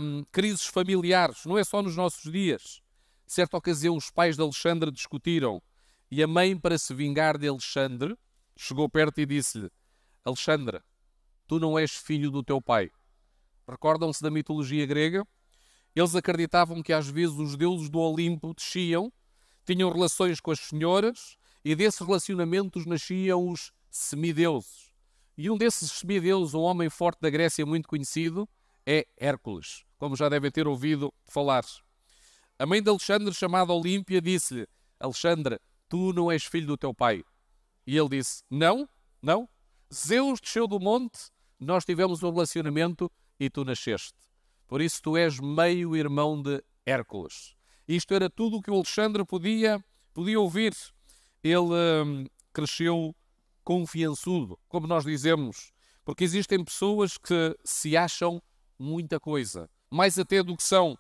hum, 0.00 0.24
crises 0.32 0.66
familiares, 0.66 1.44
não 1.44 1.56
é 1.56 1.64
só 1.64 1.80
nos 1.80 1.96
nossos 1.96 2.30
dias. 2.30 2.80
Certa 3.26 3.56
ocasião, 3.56 3.96
os 3.96 4.10
pais 4.10 4.36
de 4.36 4.42
Alexandre 4.42 4.90
discutiram 4.90 5.62
e 6.10 6.22
a 6.22 6.26
mãe, 6.26 6.56
para 6.56 6.78
se 6.78 6.94
vingar 6.94 7.38
de 7.38 7.48
Alexandre, 7.48 8.16
chegou 8.56 8.88
perto 8.88 9.20
e 9.20 9.26
disse-lhe: 9.26 9.70
Alexandre, 10.24 10.80
tu 11.46 11.58
não 11.58 11.78
és 11.78 11.92
filho 11.92 12.30
do 12.30 12.42
teu 12.42 12.60
pai. 12.62 12.90
Recordam-se 13.68 14.22
da 14.22 14.30
mitologia 14.30 14.86
grega? 14.86 15.26
Eles 15.94 16.14
acreditavam 16.14 16.82
que 16.82 16.92
às 16.92 17.08
vezes 17.08 17.36
os 17.36 17.56
deuses 17.56 17.88
do 17.88 17.98
Olimpo 17.98 18.54
desciam 18.54 19.12
tinham 19.64 19.90
relações 19.90 20.40
com 20.40 20.50
as 20.50 20.60
senhoras 20.60 21.36
e 21.64 21.74
desses 21.74 22.00
relacionamentos 22.00 22.84
nasciam 22.86 23.48
os 23.48 23.72
semideuses. 23.90 24.92
E 25.36 25.50
um 25.50 25.56
desses 25.56 25.90
semideuses, 25.90 26.54
um 26.54 26.60
homem 26.60 26.88
forte 26.90 27.20
da 27.20 27.30
Grécia 27.30 27.64
muito 27.64 27.88
conhecido, 27.88 28.48
é 28.86 29.06
Hércules, 29.16 29.84
como 29.98 30.14
já 30.14 30.28
devem 30.28 30.50
ter 30.50 30.68
ouvido 30.68 31.12
falar. 31.24 31.64
A 32.58 32.66
mãe 32.66 32.82
de 32.82 32.88
Alexandre, 32.88 33.34
chamada 33.34 33.72
Olímpia, 33.72 34.20
disse-lhe: 34.20 34.68
Alexandre, 35.00 35.58
tu 35.88 36.12
não 36.12 36.30
és 36.30 36.44
filho 36.44 36.68
do 36.68 36.76
teu 36.76 36.94
pai. 36.94 37.24
E 37.86 37.96
ele 37.96 38.10
disse: 38.10 38.42
Não, 38.50 38.88
não. 39.20 39.48
Zeus 39.92 40.40
desceu 40.40 40.66
do 40.66 40.80
monte, 40.80 41.30
nós 41.58 41.84
tivemos 41.84 42.22
um 42.22 42.30
relacionamento 42.30 43.10
e 43.38 43.48
tu 43.48 43.64
nasceste. 43.64 44.18
Por 44.66 44.80
isso 44.80 45.00
tu 45.02 45.16
és 45.16 45.38
meio 45.38 45.94
irmão 45.96 46.40
de 46.40 46.62
Hércules. 46.86 47.54
Isto 47.86 48.14
era 48.14 48.30
tudo 48.30 48.56
o 48.56 48.62
que 48.62 48.70
o 48.70 48.74
Alexandre 48.74 49.24
podia, 49.24 49.82
podia 50.12 50.40
ouvir. 50.40 50.74
Ele 51.42 51.58
hum, 51.58 52.26
cresceu 52.52 53.14
confiançudo, 53.62 54.58
como 54.68 54.86
nós 54.86 55.04
dizemos, 55.04 55.72
porque 56.04 56.24
existem 56.24 56.62
pessoas 56.62 57.16
que 57.18 57.56
se 57.64 57.96
acham 57.96 58.42
muita 58.78 59.18
coisa, 59.18 59.68
mais 59.90 60.18
até 60.18 60.42
do 60.42 60.56
que 60.56 60.62
são. 60.62 60.98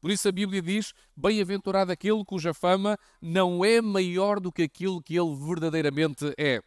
Por 0.00 0.10
isso 0.10 0.28
a 0.28 0.32
Bíblia 0.32 0.60
diz: 0.60 0.92
Bem-aventurado 1.16 1.90
aquele 1.90 2.24
cuja 2.24 2.52
fama 2.52 2.98
não 3.20 3.64
é 3.64 3.80
maior 3.80 4.38
do 4.38 4.52
que 4.52 4.62
aquilo 4.62 5.02
que 5.02 5.18
ele 5.18 5.34
verdadeiramente 5.34 6.32
é. 6.36 6.60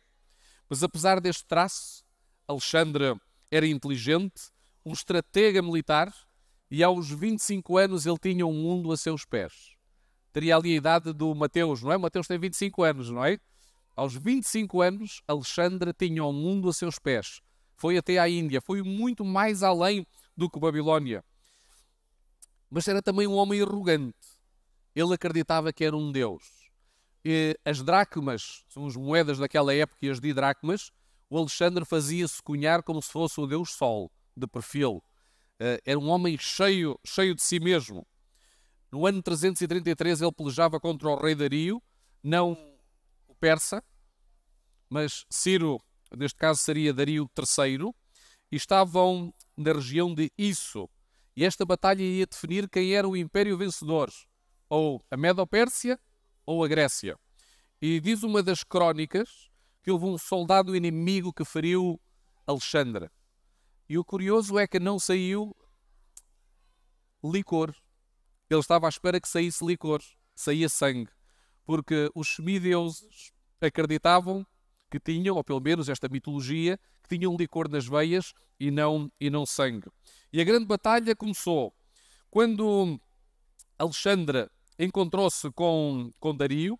Mas 0.69 0.83
apesar 0.83 1.21
deste 1.21 1.45
traço, 1.45 2.03
Alexandre 2.47 3.15
era 3.51 3.67
inteligente, 3.67 4.49
um 4.85 4.91
estratega 4.91 5.61
militar, 5.61 6.13
e 6.69 6.83
aos 6.83 7.09
25 7.09 7.77
anos 7.77 8.05
ele 8.05 8.17
tinha 8.17 8.45
um 8.45 8.53
mundo 8.53 8.91
a 8.91 8.97
seus 8.97 9.25
pés. 9.25 9.75
Teria 10.33 10.55
ali 10.55 10.73
a 10.73 10.75
idade 10.75 11.13
do 11.13 11.33
Mateus, 11.33 11.81
não 11.81 11.91
é? 11.91 11.97
Mateus 11.97 12.27
tem 12.27 12.37
25 12.37 12.83
anos, 12.83 13.09
não 13.09 13.23
é? 13.23 13.39
Aos 13.95 14.13
25 14.13 14.81
anos, 14.81 15.21
Alexandre 15.27 15.91
tinha 15.93 16.23
o 16.23 16.29
um 16.29 16.33
mundo 16.33 16.69
a 16.69 16.73
seus 16.73 16.99
pés. 16.99 17.41
Foi 17.75 17.97
até 17.97 18.19
à 18.19 18.29
Índia, 18.29 18.61
foi 18.61 18.83
muito 18.83 19.25
mais 19.25 19.63
além 19.63 20.05
do 20.35 20.49
que 20.49 20.59
Babilónia. 20.59 21.23
Mas 22.69 22.87
era 22.87 23.01
também 23.01 23.25
um 23.25 23.33
homem 23.33 23.61
arrogante. 23.61 24.15
Ele 24.95 25.13
acreditava 25.13 25.71
que 25.71 25.83
era 25.83 25.95
um 25.95 26.11
deus. 26.11 26.43
E 27.23 27.57
as 27.65 27.81
dracmas, 27.81 28.63
são 28.69 28.85
as 28.85 28.95
moedas 28.95 29.37
daquela 29.37 29.73
época 29.73 30.05
e 30.05 30.09
as 30.09 30.19
didracmas, 30.19 30.91
o 31.29 31.37
Alexandre 31.37 31.83
fazia-se 31.83 32.41
cunhar 32.41 32.83
como 32.83 33.01
se 33.01 33.11
fosse 33.11 33.39
o 33.39 33.47
deus 33.47 33.71
Sol, 33.71 34.11
de 34.35 34.47
perfil. 34.47 35.03
Eh, 35.59 35.81
era 35.85 35.99
um 35.99 36.09
homem 36.09 36.37
cheio, 36.37 36.99
cheio 37.05 37.33
de 37.33 37.41
si 37.41 37.59
mesmo. 37.59 38.05
No 38.91 39.05
ano 39.05 39.21
333 39.21 40.21
ele 40.21 40.31
pelejava 40.31 40.79
contra 40.79 41.09
o 41.09 41.15
rei 41.15 41.35
Dario, 41.35 41.81
não 42.23 42.53
o 43.27 43.35
persa, 43.35 43.83
mas 44.89 45.25
Ciro, 45.29 45.81
neste 46.15 46.37
caso 46.37 46.61
seria 46.61 46.93
Dario 46.93 47.29
III, 47.37 47.91
e 48.51 48.55
estavam 48.55 49.33
na 49.55 49.73
região 49.73 50.13
de 50.13 50.31
Isso. 50.37 50.89
E 51.35 51.43
esta 51.43 51.65
batalha 51.65 52.01
ia 52.01 52.25
definir 52.25 52.69
quem 52.69 52.95
era 52.95 53.07
o 53.07 53.15
império 53.15 53.57
vencedor, 53.57 54.09
ou 54.69 55.03
a 55.11 55.17
Medo-Pérsia 55.17 55.99
ou 56.45 56.63
a 56.63 56.67
Grécia. 56.67 57.17
E 57.81 57.99
diz 57.99 58.23
uma 58.23 58.41
das 58.41 58.63
crónicas 58.63 59.49
que 59.83 59.91
houve 59.91 60.05
um 60.05 60.17
soldado 60.17 60.75
inimigo 60.75 61.31
que 61.31 61.45
feriu 61.45 61.99
Alexandre. 62.47 63.09
E 63.89 63.97
o 63.97 64.03
curioso 64.03 64.59
é 64.59 64.67
que 64.67 64.79
não 64.79 64.99
saiu 64.99 65.55
licor. 67.23 67.73
Ele 68.49 68.59
estava 68.59 68.87
à 68.87 68.89
espera 68.89 69.19
que 69.19 69.27
saísse 69.27 69.65
licor, 69.65 70.01
saía 70.35 70.69
sangue, 70.69 71.11
porque 71.65 72.09
os 72.13 72.35
semideuses 72.35 73.31
acreditavam 73.61 74.45
que 74.89 74.99
tinham, 74.99 75.35
ou 75.35 75.43
pelo 75.43 75.59
menos 75.59 75.89
esta 75.89 76.07
mitologia, 76.07 76.79
que 77.03 77.17
tinham 77.17 77.35
licor 77.35 77.69
nas 77.69 77.85
veias 77.85 78.33
e 78.59 78.71
não, 78.71 79.11
e 79.19 79.29
não 79.29 79.45
sangue. 79.45 79.89
E 80.31 80.41
a 80.41 80.43
grande 80.43 80.65
batalha 80.65 81.15
começou 81.15 81.73
quando 82.29 82.99
Alexandre 83.77 84.49
encontrou-se 84.77 85.49
com, 85.51 86.11
com 86.19 86.35
Dario. 86.35 86.79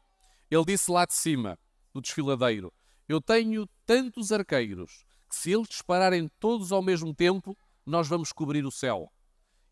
Ele 0.50 0.66
disse 0.66 0.92
lá 0.92 1.06
de 1.06 1.14
cima, 1.14 1.60
no 1.94 2.02
desfiladeiro: 2.02 2.74
Eu 3.08 3.22
tenho 3.22 3.68
tantos 3.86 4.32
arqueiros 4.32 5.04
que 5.04 5.07
se 5.36 5.52
eles 5.52 5.68
dispararem 5.68 6.30
todos 6.40 6.72
ao 6.72 6.82
mesmo 6.82 7.14
tempo, 7.14 7.58
nós 7.86 8.08
vamos 8.08 8.32
cobrir 8.32 8.66
o 8.66 8.72
céu. 8.72 9.12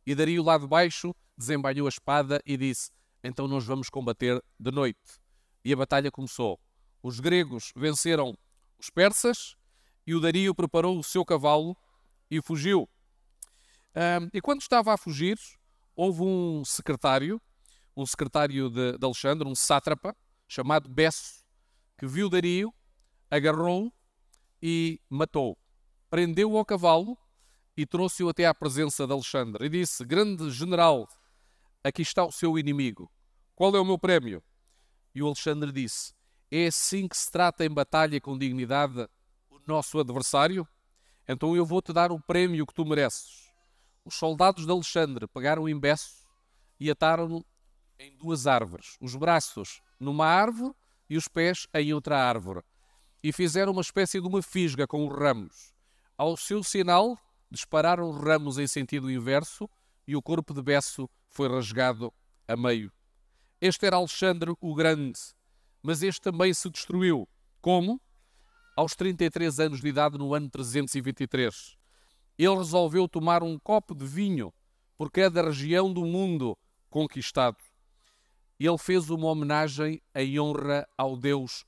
E 0.05 0.13
Dario 0.13 0.43
lá 0.43 0.57
de 0.57 0.67
baixo 0.67 1.15
desembainhou 1.37 1.87
a 1.87 1.89
espada 1.89 2.41
e 2.45 2.57
disse: 2.57 2.91
Então 3.23 3.47
nós 3.47 3.65
vamos 3.65 3.89
combater 3.89 4.41
de 4.59 4.71
noite. 4.71 5.19
E 5.63 5.73
a 5.73 5.75
batalha 5.75 6.11
começou. 6.11 6.59
Os 7.01 7.19
gregos 7.19 7.71
venceram 7.75 8.37
os 8.79 8.89
persas 8.89 9.55
e 10.05 10.13
o 10.13 10.19
Dario 10.19 10.53
preparou 10.53 10.97
o 10.97 11.03
seu 11.03 11.25
cavalo 11.25 11.75
e 12.29 12.41
fugiu. 12.41 12.87
Um, 13.95 14.29
e 14.33 14.41
quando 14.41 14.61
estava 14.61 14.93
a 14.93 14.97
fugir, 14.97 15.39
houve 15.95 16.21
um 16.21 16.63
secretário, 16.65 17.41
um 17.95 18.05
secretário 18.05 18.69
de, 18.69 18.97
de 18.97 19.05
Alexandre, 19.05 19.47
um 19.47 19.55
sátrapa, 19.55 20.15
chamado 20.47 20.89
Besso, 20.89 21.43
que 21.97 22.05
viu 22.05 22.29
Dario, 22.29 22.73
agarrou-o 23.31 23.91
e 24.61 24.99
matou. 25.09 25.57
Prendeu-o 26.09 26.57
ao 26.57 26.65
cavalo 26.65 27.17
e 27.75 27.85
trouxe-o 27.85 28.29
até 28.29 28.45
à 28.45 28.53
presença 28.53 29.05
de 29.05 29.13
Alexandre. 29.13 29.65
E 29.65 29.69
disse: 29.69 30.05
Grande 30.05 30.49
general, 30.51 31.07
aqui 31.83 32.01
está 32.01 32.23
o 32.23 32.31
seu 32.31 32.57
inimigo. 32.57 33.11
Qual 33.55 33.75
é 33.75 33.79
o 33.79 33.85
meu 33.85 33.97
prémio? 33.97 34.43
E 35.13 35.21
o 35.21 35.27
Alexandre 35.27 35.71
disse: 35.71 36.13
É 36.51 36.67
assim 36.67 37.07
que 37.07 37.17
se 37.17 37.31
trata 37.31 37.65
em 37.65 37.69
batalha 37.69 38.19
com 38.19 38.37
dignidade 38.37 39.07
o 39.49 39.59
nosso 39.67 39.99
adversário? 39.99 40.67
Então 41.27 41.55
eu 41.55 41.65
vou-te 41.65 41.91
dar 41.91 42.11
o 42.11 42.19
prémio 42.19 42.65
que 42.65 42.73
tu 42.73 42.85
mereces. 42.85 43.49
Os 44.03 44.15
soldados 44.15 44.65
de 44.65 44.71
Alexandre 44.71 45.27
pegaram 45.27 45.63
o 45.63 45.69
embeço 45.69 46.25
e 46.79 46.91
ataram-no 46.91 47.43
em 47.97 48.15
duas 48.17 48.45
árvores, 48.45 48.97
os 48.99 49.15
braços 49.15 49.81
numa 49.99 50.27
árvore 50.27 50.73
e 51.09 51.17
os 51.17 51.27
pés 51.27 51.67
em 51.73 51.93
outra 51.93 52.19
árvore, 52.19 52.61
e 53.25 53.33
fizeram 53.33 53.71
uma 53.71 53.81
espécie 53.81 54.21
de 54.21 54.27
uma 54.27 54.39
fisga 54.39 54.85
com 54.85 55.07
os 55.07 55.17
ramos. 55.17 55.73
Ao 56.15 56.38
seu 56.38 56.61
sinal, 56.61 57.17
dispararam 57.49 58.11
ramos 58.11 58.59
em 58.59 58.67
sentido 58.67 59.09
inverso 59.09 59.67
e 60.07 60.15
o 60.15 60.21
corpo 60.21 60.53
de 60.53 60.61
Besso 60.61 61.09
foi 61.27 61.49
rasgado 61.49 62.13
a 62.47 62.55
meio. 62.55 62.91
Este 63.59 63.88
era 63.88 63.95
Alexandre 63.95 64.53
o 64.61 64.75
Grande, 64.75 65.19
mas 65.81 66.03
este 66.03 66.21
também 66.21 66.53
se 66.53 66.69
destruiu. 66.69 67.27
Como? 67.61 67.99
Aos 68.77 68.93
33 68.93 69.59
anos 69.59 69.81
de 69.81 69.88
idade, 69.88 70.19
no 70.19 70.35
ano 70.35 70.47
323. 70.47 71.75
Ele 72.38 72.55
resolveu 72.57 73.07
tomar 73.07 73.41
um 73.41 73.57
copo 73.57 73.95
de 73.95 74.05
vinho 74.05 74.53
por 74.95 75.09
cada 75.09 75.41
região 75.41 75.91
do 75.91 76.05
mundo 76.05 76.55
conquistado. 76.91 77.57
Ele 78.59 78.77
fez 78.77 79.09
uma 79.09 79.25
homenagem 79.29 79.99
em 80.13 80.39
honra 80.39 80.88
ao 80.95 81.17
deus. 81.17 81.65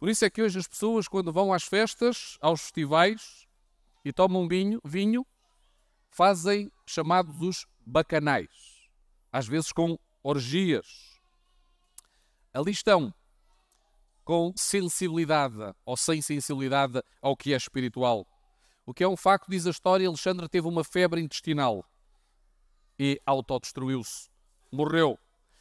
Por 0.00 0.08
isso 0.08 0.24
é 0.24 0.30
que 0.30 0.42
hoje 0.42 0.58
as 0.58 0.66
pessoas, 0.66 1.06
quando 1.06 1.30
vão 1.30 1.52
às 1.52 1.64
festas, 1.64 2.38
aos 2.40 2.62
festivais, 2.62 3.46
e 4.02 4.10
tomam 4.14 4.48
vinho, 4.48 4.80
vinho 4.82 5.26
fazem 6.08 6.72
chamados 6.86 7.38
os 7.42 7.66
bacanais, 7.84 8.48
às 9.30 9.46
vezes 9.46 9.72
com 9.72 9.98
orgias. 10.22 11.20
Ali 12.50 12.72
estão 12.72 13.12
com 14.24 14.54
sensibilidade 14.56 15.74
ou 15.84 15.98
sem 15.98 16.22
sensibilidade 16.22 17.02
ao 17.20 17.36
que 17.36 17.52
é 17.52 17.56
espiritual. 17.56 18.26
O 18.86 18.94
que 18.94 19.04
é 19.04 19.08
um 19.08 19.18
facto, 19.18 19.50
diz 19.50 19.66
a 19.66 19.70
história, 19.70 20.08
Alexandre 20.08 20.48
teve 20.48 20.66
uma 20.66 20.82
febre 20.82 21.20
intestinal 21.20 21.84
e 22.98 23.20
autodestruiu-se. 23.26 24.30
Morreu. 24.72 25.18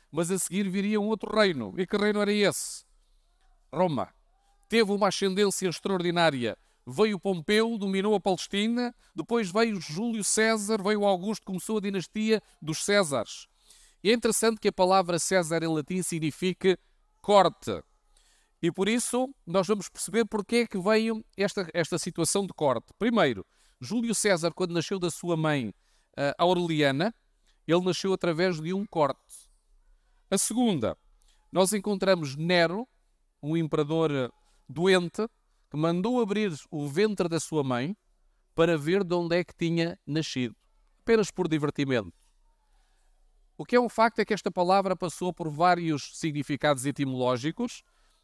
Mas 0.09 0.31
a 0.31 0.39
seguir 0.39 0.69
viria 0.69 0.99
um 0.99 1.07
outro 1.07 1.29
reino. 1.35 1.73
E 1.77 1.85
que 1.85 1.97
reino 1.97 2.21
era 2.21 2.31
esse? 2.31 2.85
Roma. 3.71 4.17
Teve 4.69 4.91
uma 4.91 5.09
ascendência 5.09 5.67
extraordinária 5.67 6.57
veio 6.89 7.19
Pompeu, 7.19 7.77
dominou 7.77 8.15
a 8.15 8.19
Palestina, 8.19 8.93
depois 9.15 9.51
veio 9.51 9.79
Júlio 9.79 10.23
César, 10.23 10.81
veio 10.81 11.05
Augusto, 11.05 11.45
começou 11.45 11.77
a 11.77 11.81
dinastia 11.81 12.41
dos 12.61 12.83
Césares. 12.83 13.47
E 14.03 14.09
é 14.09 14.13
interessante 14.13 14.59
que 14.59 14.67
a 14.67 14.73
palavra 14.73 15.19
César 15.19 15.63
em 15.63 15.67
latim 15.67 16.01
significa 16.01 16.77
corte. 17.21 17.83
E 18.61 18.71
por 18.71 18.89
isso 18.89 19.33
nós 19.45 19.67
vamos 19.67 19.87
perceber 19.87 20.25
porque 20.25 20.57
é 20.57 20.67
que 20.67 20.79
veio 20.79 21.23
esta, 21.37 21.69
esta 21.73 21.97
situação 21.97 22.45
de 22.45 22.53
corte. 22.53 22.87
Primeiro, 22.97 23.45
Júlio 23.79 24.15
César, 24.15 24.51
quando 24.53 24.73
nasceu 24.73 24.99
da 24.99 25.09
sua 25.09 25.37
mãe 25.37 25.69
uh, 25.69 26.33
Aureliana, 26.37 27.13
ele 27.67 27.81
nasceu 27.81 28.11
através 28.13 28.59
de 28.59 28.73
um 28.73 28.85
corte. 28.85 29.19
A 30.29 30.37
segunda, 30.37 30.97
nós 31.51 31.71
encontramos 31.71 32.35
Nero, 32.35 32.87
um 33.41 33.55
imperador 33.55 34.31
doente, 34.69 35.27
que 35.69 35.77
mandou 35.77 36.21
abrir 36.21 36.53
o 36.69 36.87
ventre 36.87 37.27
da 37.27 37.39
sua 37.39 37.63
mãe 37.63 37.97
para 38.55 38.77
ver 38.77 39.03
de 39.03 39.15
onde 39.15 39.37
é 39.37 39.43
que 39.43 39.55
tinha 39.55 39.99
nascido, 40.05 40.55
apenas 41.01 41.31
por 41.31 41.47
divertimento. 41.47 42.13
O 43.57 43.65
que 43.65 43.75
é 43.75 43.79
um 43.79 43.89
facto 43.89 44.19
é 44.19 44.25
que 44.25 44.33
esta 44.33 44.49
palavra 44.49 44.95
passou 44.95 45.33
por 45.33 45.49
vários 45.49 46.17
significados 46.17 46.85
etimológicos 46.85 47.83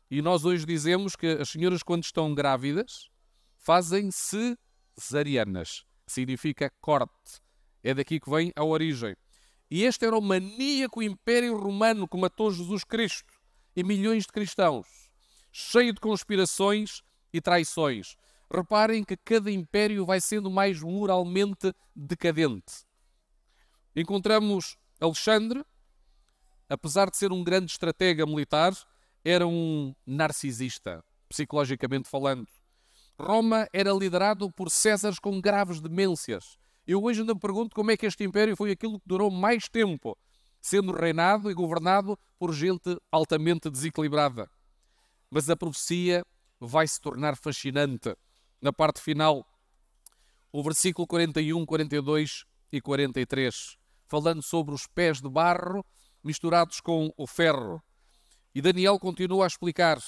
E 0.09 0.21
nós 0.21 0.45
hoje 0.45 0.65
dizemos 0.65 1.15
que 1.15 1.27
as 1.27 1.49
senhoras, 1.49 1.81
quando 1.81 2.03
estão 2.03 2.33
grávidas, 2.33 3.09
fazem 3.57 4.09
cesarianas, 4.11 5.83
que 6.05 6.13
significa 6.13 6.71
corte. 6.79 7.41
É 7.83 7.93
daqui 7.93 8.19
que 8.19 8.29
vem 8.29 8.51
a 8.55 8.63
origem. 8.63 9.15
E 9.69 9.83
este 9.83 10.05
era 10.05 10.15
o 10.15 10.21
maníaco 10.21 11.01
império 11.01 11.57
romano 11.57 12.07
que 12.07 12.17
matou 12.17 12.51
Jesus 12.51 12.83
Cristo 12.83 13.33
e 13.75 13.83
milhões 13.83 14.23
de 14.23 14.31
cristãos, 14.31 15.04
cheio 15.57 15.93
de 15.93 16.01
conspirações 16.01 17.01
e 17.31 17.39
traições. 17.39 18.17
Reparem 18.53 19.05
que 19.05 19.15
cada 19.15 19.49
império 19.49 20.05
vai 20.05 20.19
sendo 20.19 20.51
mais 20.51 20.81
moralmente 20.81 21.73
decadente. 21.95 22.83
Encontramos 23.95 24.75
Alexandre, 24.99 25.63
apesar 26.67 27.09
de 27.09 27.15
ser 27.15 27.31
um 27.31 27.41
grande 27.41 27.71
estratega 27.71 28.25
militar, 28.25 28.73
era 29.23 29.47
um 29.47 29.95
narcisista, 30.05 31.01
psicologicamente 31.29 32.09
falando. 32.09 32.49
Roma 33.17 33.65
era 33.71 33.93
liderado 33.93 34.51
por 34.51 34.69
Césares 34.69 35.19
com 35.19 35.39
graves 35.39 35.79
demências. 35.79 36.57
Eu 36.85 37.01
hoje 37.01 37.21
ainda 37.21 37.33
me 37.33 37.39
pergunto 37.39 37.73
como 37.73 37.91
é 37.91 37.95
que 37.95 38.05
este 38.05 38.25
império 38.25 38.57
foi 38.57 38.71
aquilo 38.71 38.99
que 38.99 39.07
durou 39.07 39.31
mais 39.31 39.69
tempo, 39.69 40.17
sendo 40.59 40.91
reinado 40.91 41.49
e 41.49 41.53
governado 41.53 42.19
por 42.37 42.53
gente 42.53 42.97
altamente 43.09 43.69
desequilibrada. 43.69 44.49
Mas 45.35 45.49
a 45.49 45.57
profecia 45.57 46.25
vai 46.61 46.87
se 46.87 47.01
tornar 47.01 47.35
fascinante 47.35 48.15
na 48.61 48.71
parte 48.71 49.01
final. 49.01 49.45
O 50.49 50.63
versículo 50.63 51.05
41, 51.05 51.65
42 51.65 52.45
e 52.71 52.79
43, 52.79 53.77
falando 54.07 54.41
sobre 54.41 54.73
os 54.73 54.87
pés 54.87 55.19
de 55.19 55.29
barro 55.29 55.85
misturados 56.23 56.79
com 56.79 57.13
o 57.17 57.27
ferro. 57.27 57.83
E 58.55 58.61
Daniel 58.61 58.97
continua 58.97 59.43
a 59.43 59.47
explicar: 59.47 60.01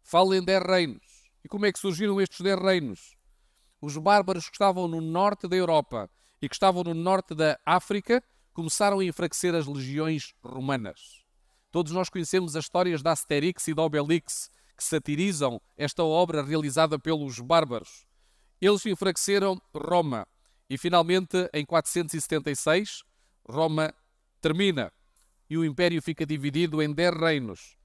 falem 0.00 0.44
dez 0.44 0.62
reinos. 0.62 1.28
E 1.42 1.48
como 1.48 1.66
é 1.66 1.72
que 1.72 1.80
surgiram 1.80 2.20
estes 2.20 2.40
dez 2.40 2.56
reinos? 2.56 3.16
Os 3.80 3.96
bárbaros 3.96 4.48
que 4.48 4.54
estavam 4.54 4.86
no 4.86 5.00
norte 5.00 5.48
da 5.48 5.56
Europa 5.56 6.08
e 6.40 6.48
que 6.48 6.54
estavam 6.54 6.84
no 6.84 6.94
norte 6.94 7.34
da 7.34 7.58
África 7.66 8.22
começaram 8.52 9.00
a 9.00 9.04
enfraquecer 9.04 9.56
as 9.56 9.66
legiões 9.66 10.32
romanas. 10.40 11.21
Todos 11.72 11.90
nós 11.90 12.10
conhecemos 12.10 12.54
as 12.54 12.66
histórias 12.66 13.02
da 13.02 13.12
Asterix 13.12 13.66
e 13.66 13.74
da 13.74 13.82
Obelix, 13.82 14.50
que 14.76 14.84
satirizam 14.84 15.60
esta 15.76 16.04
obra 16.04 16.44
realizada 16.44 16.98
pelos 16.98 17.40
bárbaros. 17.40 18.06
Eles 18.60 18.84
enfraqueceram 18.84 19.60
Roma 19.74 20.28
e 20.68 20.76
finalmente, 20.76 21.48
em 21.52 21.64
476, 21.64 23.02
Roma 23.48 23.92
termina 24.40 24.92
e 25.48 25.56
o 25.56 25.64
império 25.64 26.00
fica 26.02 26.26
dividido 26.26 26.82
em 26.82 26.92
dez 26.92 27.14
reinos. 27.14 27.76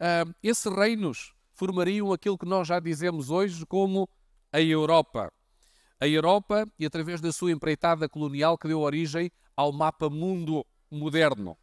Uh, 0.00 0.34
esses 0.42 0.70
reinos 0.70 1.34
formariam 1.52 2.12
aquilo 2.12 2.38
que 2.38 2.46
nós 2.46 2.66
já 2.66 2.80
dizemos 2.80 3.30
hoje 3.30 3.64
como 3.66 4.08
a 4.50 4.60
Europa. 4.60 5.30
A 6.00 6.06
Europa, 6.06 6.66
e 6.78 6.86
através 6.86 7.20
da 7.20 7.32
sua 7.32 7.52
empreitada 7.52 8.08
colonial, 8.08 8.56
que 8.56 8.68
deu 8.68 8.80
origem 8.80 9.30
ao 9.54 9.72
mapa 9.72 10.08
mundo 10.08 10.64
moderno. 10.90 11.58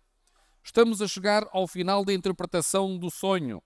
Estamos 0.66 1.00
a 1.00 1.08
chegar 1.08 1.48
ao 1.52 1.68
final 1.68 2.04
da 2.04 2.12
interpretação 2.12 2.98
do 2.98 3.12
sonho. 3.12 3.62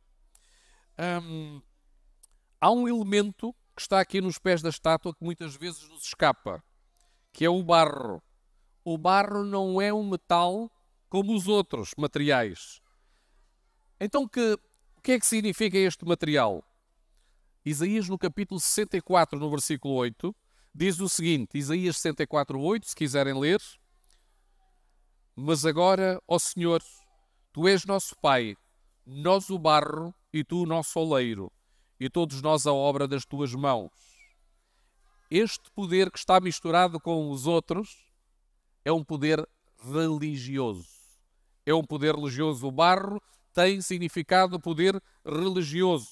Um, 0.99 1.61
há 2.59 2.69
um 2.69 2.89
elemento 2.89 3.55
que 3.73 3.81
está 3.81 4.01
aqui 4.01 4.19
nos 4.19 4.37
pés 4.37 4.61
da 4.61 4.67
estátua 4.67 5.15
que 5.15 5.23
muitas 5.23 5.55
vezes 5.55 5.87
nos 5.87 6.03
escapa, 6.03 6.61
que 7.31 7.45
é 7.45 7.49
o 7.49 7.63
barro. 7.63 8.21
O 8.83 8.97
barro 8.97 9.45
não 9.45 9.81
é 9.81 9.93
um 9.93 10.09
metal 10.09 10.69
como 11.07 11.33
os 11.33 11.47
outros 11.47 11.93
materiais. 11.97 12.81
Então, 13.97 14.27
que, 14.27 14.59
o 14.97 15.01
que 15.01 15.13
é 15.13 15.19
que 15.19 15.25
significa 15.25 15.77
este 15.77 16.03
material? 16.05 16.61
Isaías, 17.65 18.09
no 18.09 18.17
capítulo 18.17 18.59
64, 18.59 19.39
no 19.39 19.49
versículo 19.49 19.93
8, 19.93 20.35
diz 20.75 20.99
o 20.99 21.07
seguinte: 21.07 21.57
Isaías 21.57 21.95
64, 21.95 22.59
8, 22.59 22.89
se 22.89 22.95
quiserem 22.95 23.39
ler. 23.39 23.61
Mas 25.41 25.65
agora, 25.65 26.21
ó 26.27 26.37
Senhor, 26.37 26.83
tu 27.53 27.65
és 27.65 27.85
nosso 27.85 28.13
Pai, 28.21 28.57
nós 29.05 29.49
o 29.49 29.57
barro 29.57 30.13
e 30.33 30.43
tu 30.43 30.63
o 30.63 30.65
nosso 30.65 30.99
oleiro, 30.99 31.49
e 31.97 32.09
todos 32.09 32.41
nós 32.41 32.67
a 32.67 32.73
obra 32.73 33.07
das 33.07 33.23
tuas 33.23 33.53
mãos. 33.53 33.89
Este 35.31 35.71
poder 35.71 36.11
que 36.11 36.19
está 36.19 36.41
misturado 36.41 36.99
com 36.99 37.31
os 37.31 37.47
outros 37.47 38.11
é 38.83 38.91
um 38.91 39.01
poder 39.01 39.47
religioso. 39.81 40.89
É 41.65 41.73
um 41.73 41.85
poder 41.85 42.15
religioso. 42.15 42.67
O 42.67 42.71
barro 42.71 43.21
tem 43.53 43.79
significado 43.79 44.59
poder 44.59 45.01
religioso. 45.25 46.09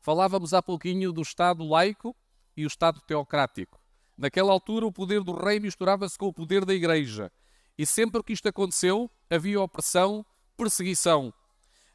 Falávamos 0.00 0.52
há 0.52 0.60
pouquinho 0.60 1.12
do 1.12 1.22
Estado 1.22 1.64
laico 1.64 2.12
e 2.56 2.64
o 2.64 2.66
Estado 2.66 3.00
teocrático. 3.06 3.80
Naquela 4.18 4.50
altura, 4.50 4.84
o 4.84 4.92
poder 4.92 5.22
do 5.22 5.32
rei 5.32 5.60
misturava-se 5.60 6.18
com 6.18 6.26
o 6.26 6.32
poder 6.32 6.64
da 6.64 6.74
igreja. 6.74 7.30
E 7.76 7.84
sempre 7.84 8.22
que 8.22 8.32
isto 8.32 8.48
aconteceu, 8.48 9.10
havia 9.28 9.60
opressão, 9.60 10.24
perseguição. 10.56 11.32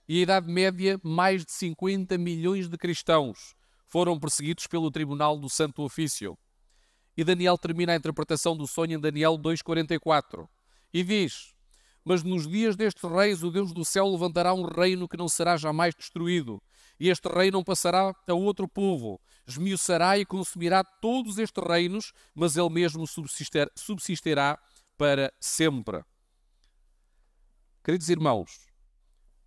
E 0.07 0.19
a 0.19 0.21
Idade 0.23 0.51
Média, 0.51 0.99
mais 1.03 1.45
de 1.45 1.51
50 1.51 2.17
milhões 2.17 2.67
de 2.67 2.77
cristãos 2.77 3.55
foram 3.89 4.19
perseguidos 4.19 4.67
pelo 4.67 4.91
Tribunal 4.91 5.37
do 5.37 5.49
Santo 5.49 5.81
Ofício. 5.81 6.37
E 7.17 7.23
Daniel 7.23 7.57
termina 7.57 7.93
a 7.93 7.95
interpretação 7.95 8.55
do 8.55 8.67
sonho 8.67 8.93
em 8.93 8.99
Daniel 8.99 9.37
2,44 9.37 10.47
e 10.93 11.03
diz: 11.03 11.53
Mas 12.05 12.23
nos 12.23 12.47
dias 12.47 12.75
destes 12.75 13.09
reis, 13.09 13.43
o 13.43 13.51
Deus 13.51 13.73
do 13.73 13.83
céu 13.83 14.07
levantará 14.07 14.53
um 14.53 14.63
reino 14.63 15.07
que 15.07 15.17
não 15.17 15.27
será 15.27 15.57
jamais 15.57 15.95
destruído, 15.95 16.61
e 16.99 17.09
este 17.09 17.27
reino 17.27 17.57
não 17.57 17.63
passará 17.63 18.13
a 18.27 18.33
outro 18.33 18.67
povo. 18.67 19.19
Esmiuçará 19.47 20.17
e 20.19 20.25
consumirá 20.25 20.83
todos 20.83 21.39
estes 21.39 21.63
reinos, 21.63 22.13
mas 22.35 22.55
ele 22.55 22.69
mesmo 22.69 23.07
subsister, 23.07 23.69
subsistirá 23.75 24.57
para 24.99 25.33
sempre. 25.39 26.03
Queridos 27.81 28.09
irmãos, 28.09 28.67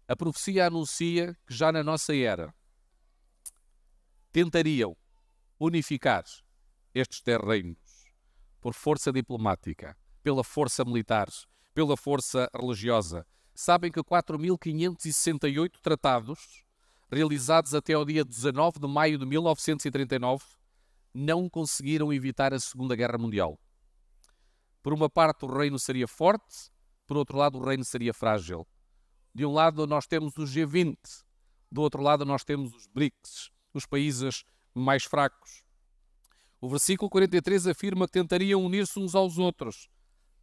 a 0.08 0.16
profecia 0.16 0.66
anuncia 0.66 1.36
que 1.46 1.52
já 1.52 1.70
na 1.70 1.84
nossa 1.84 2.16
era 2.16 2.54
tentariam 4.32 4.96
unificar 5.60 6.24
estes 6.94 7.20
dez 7.20 7.38
reinos 7.38 7.76
por 8.62 8.72
força 8.72 9.12
diplomática, 9.12 9.94
pela 10.22 10.42
força 10.42 10.86
militar, 10.86 11.28
pela 11.74 11.98
força 11.98 12.48
religiosa. 12.58 13.26
Sabem 13.54 13.92
que 13.92 14.00
4.568 14.00 15.72
tratados, 15.82 16.64
realizados 17.10 17.74
até 17.74 17.92
ao 17.92 18.06
dia 18.06 18.24
19 18.24 18.80
de 18.80 18.88
maio 18.88 19.18
de 19.18 19.26
1939, 19.26 20.46
não 21.12 21.46
conseguiram 21.46 22.10
evitar 22.10 22.54
a 22.54 22.58
Segunda 22.58 22.96
Guerra 22.96 23.18
Mundial. 23.18 23.60
Por 24.82 24.92
uma 24.92 25.08
parte, 25.08 25.44
o 25.44 25.48
reino 25.48 25.78
seria 25.78 26.08
forte, 26.08 26.70
por 27.06 27.16
outro 27.16 27.36
lado, 27.36 27.58
o 27.58 27.64
reino 27.64 27.84
seria 27.84 28.12
frágil. 28.12 28.66
De 29.34 29.46
um 29.46 29.52
lado, 29.52 29.86
nós 29.86 30.06
temos 30.06 30.36
o 30.36 30.42
G20, 30.42 30.96
do 31.70 31.80
outro 31.80 32.02
lado, 32.02 32.24
nós 32.24 32.44
temos 32.44 32.74
os 32.74 32.86
BRICS, 32.86 33.50
os 33.72 33.86
países 33.86 34.44
mais 34.74 35.04
fracos. 35.04 35.62
O 36.60 36.68
versículo 36.68 37.10
43 37.10 37.66
afirma 37.66 38.06
que 38.06 38.12
tentariam 38.12 38.64
unir-se 38.64 38.98
uns 38.98 39.14
aos 39.14 39.38
outros, 39.38 39.88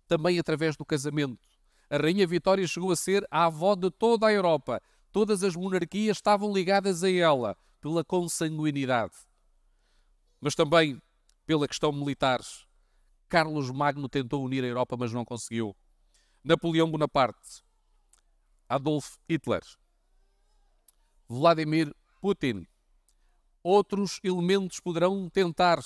também 0.08 0.40
através 0.40 0.76
do 0.76 0.86
casamento. 0.86 1.48
A 1.90 1.98
Rainha 1.98 2.28
Vitória 2.28 2.68
chegou 2.68 2.92
a 2.92 2.96
ser 2.96 3.28
a 3.32 3.46
avó 3.46 3.76
de 3.76 3.90
toda 3.90 4.28
a 4.28 4.34
Europa. 4.34 4.82
Todas 5.12 5.44
as 5.44 5.56
monarquias 5.56 6.18
estavam 6.18 6.54
ligadas 6.54 7.04
a 7.04 7.12
ela 7.12 7.58
pela 7.82 8.04
consanguinidade. 8.04 9.14
Mas 10.40 10.54
também 10.54 11.02
pela 11.46 11.68
questão 11.68 11.92
militar. 11.92 12.42
Carlos 13.30 13.70
Magno 13.70 14.10
tentou 14.10 14.44
unir 14.44 14.64
a 14.64 14.68
Europa, 14.68 14.98
mas 14.98 15.14
não 15.14 15.24
conseguiu. 15.24 15.76
Napoleão 16.44 16.90
Bonaparte, 16.90 17.64
Adolf 18.68 19.18
Hitler, 19.30 19.62
Vladimir 21.28 21.94
Putin. 22.20 22.66
Outros 23.62 24.20
elementos 24.24 24.80
poderão 24.80 25.30
tentar, 25.30 25.80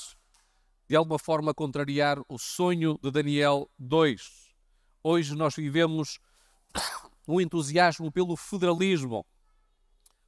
de 0.87 0.95
alguma 0.95 1.19
forma, 1.19 1.53
contrariar 1.53 2.17
o 2.29 2.37
sonho 2.39 2.97
de 3.03 3.11
Daniel 3.11 3.69
2. 3.77 4.53
Hoje 5.03 5.35
nós 5.35 5.53
vivemos 5.55 6.19
um 7.27 7.41
entusiasmo 7.41 8.09
pelo 8.09 8.37
federalismo, 8.37 9.25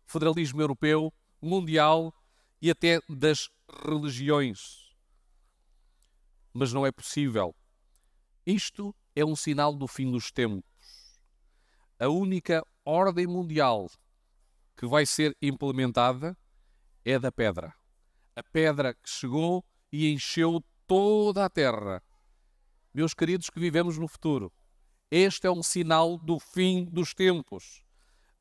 federalismo 0.06 0.62
europeu, 0.62 1.14
mundial 1.42 2.14
e 2.62 2.70
até 2.70 3.00
das 3.08 3.48
religiões 3.86 4.85
mas 6.56 6.72
não 6.72 6.86
é 6.86 6.92
possível. 6.92 7.54
Isto 8.46 8.96
é 9.14 9.26
um 9.26 9.36
sinal 9.36 9.76
do 9.76 9.88
fim 9.88 10.10
dos 10.10 10.32
tempos. 10.32 11.20
A 12.00 12.08
única 12.08 12.66
ordem 12.86 13.28
mundial 13.28 13.92
que 14.78 14.88
vai 14.88 15.06
ser 15.06 15.36
implementada 15.42 16.38
é 17.04 17.20
da 17.20 17.30
pedra. 17.30 17.74
A 18.38 18.42
pedra 18.42 18.94
que 18.94 19.10
chegou 19.10 19.66
e 19.92 20.10
encheu 20.10 20.64
toda 20.88 21.44
a 21.44 21.50
terra. 21.50 22.02
Meus 22.94 23.14
queridos 23.14 23.50
que 23.50 23.60
vivemos 23.60 23.98
no 23.98 24.08
futuro, 24.08 24.52
este 25.12 25.48
é 25.48 25.52
um 25.52 25.62
sinal 25.62 26.18
do 26.18 26.40
fim 26.40 26.86
dos 26.86 27.14
tempos. 27.14 27.84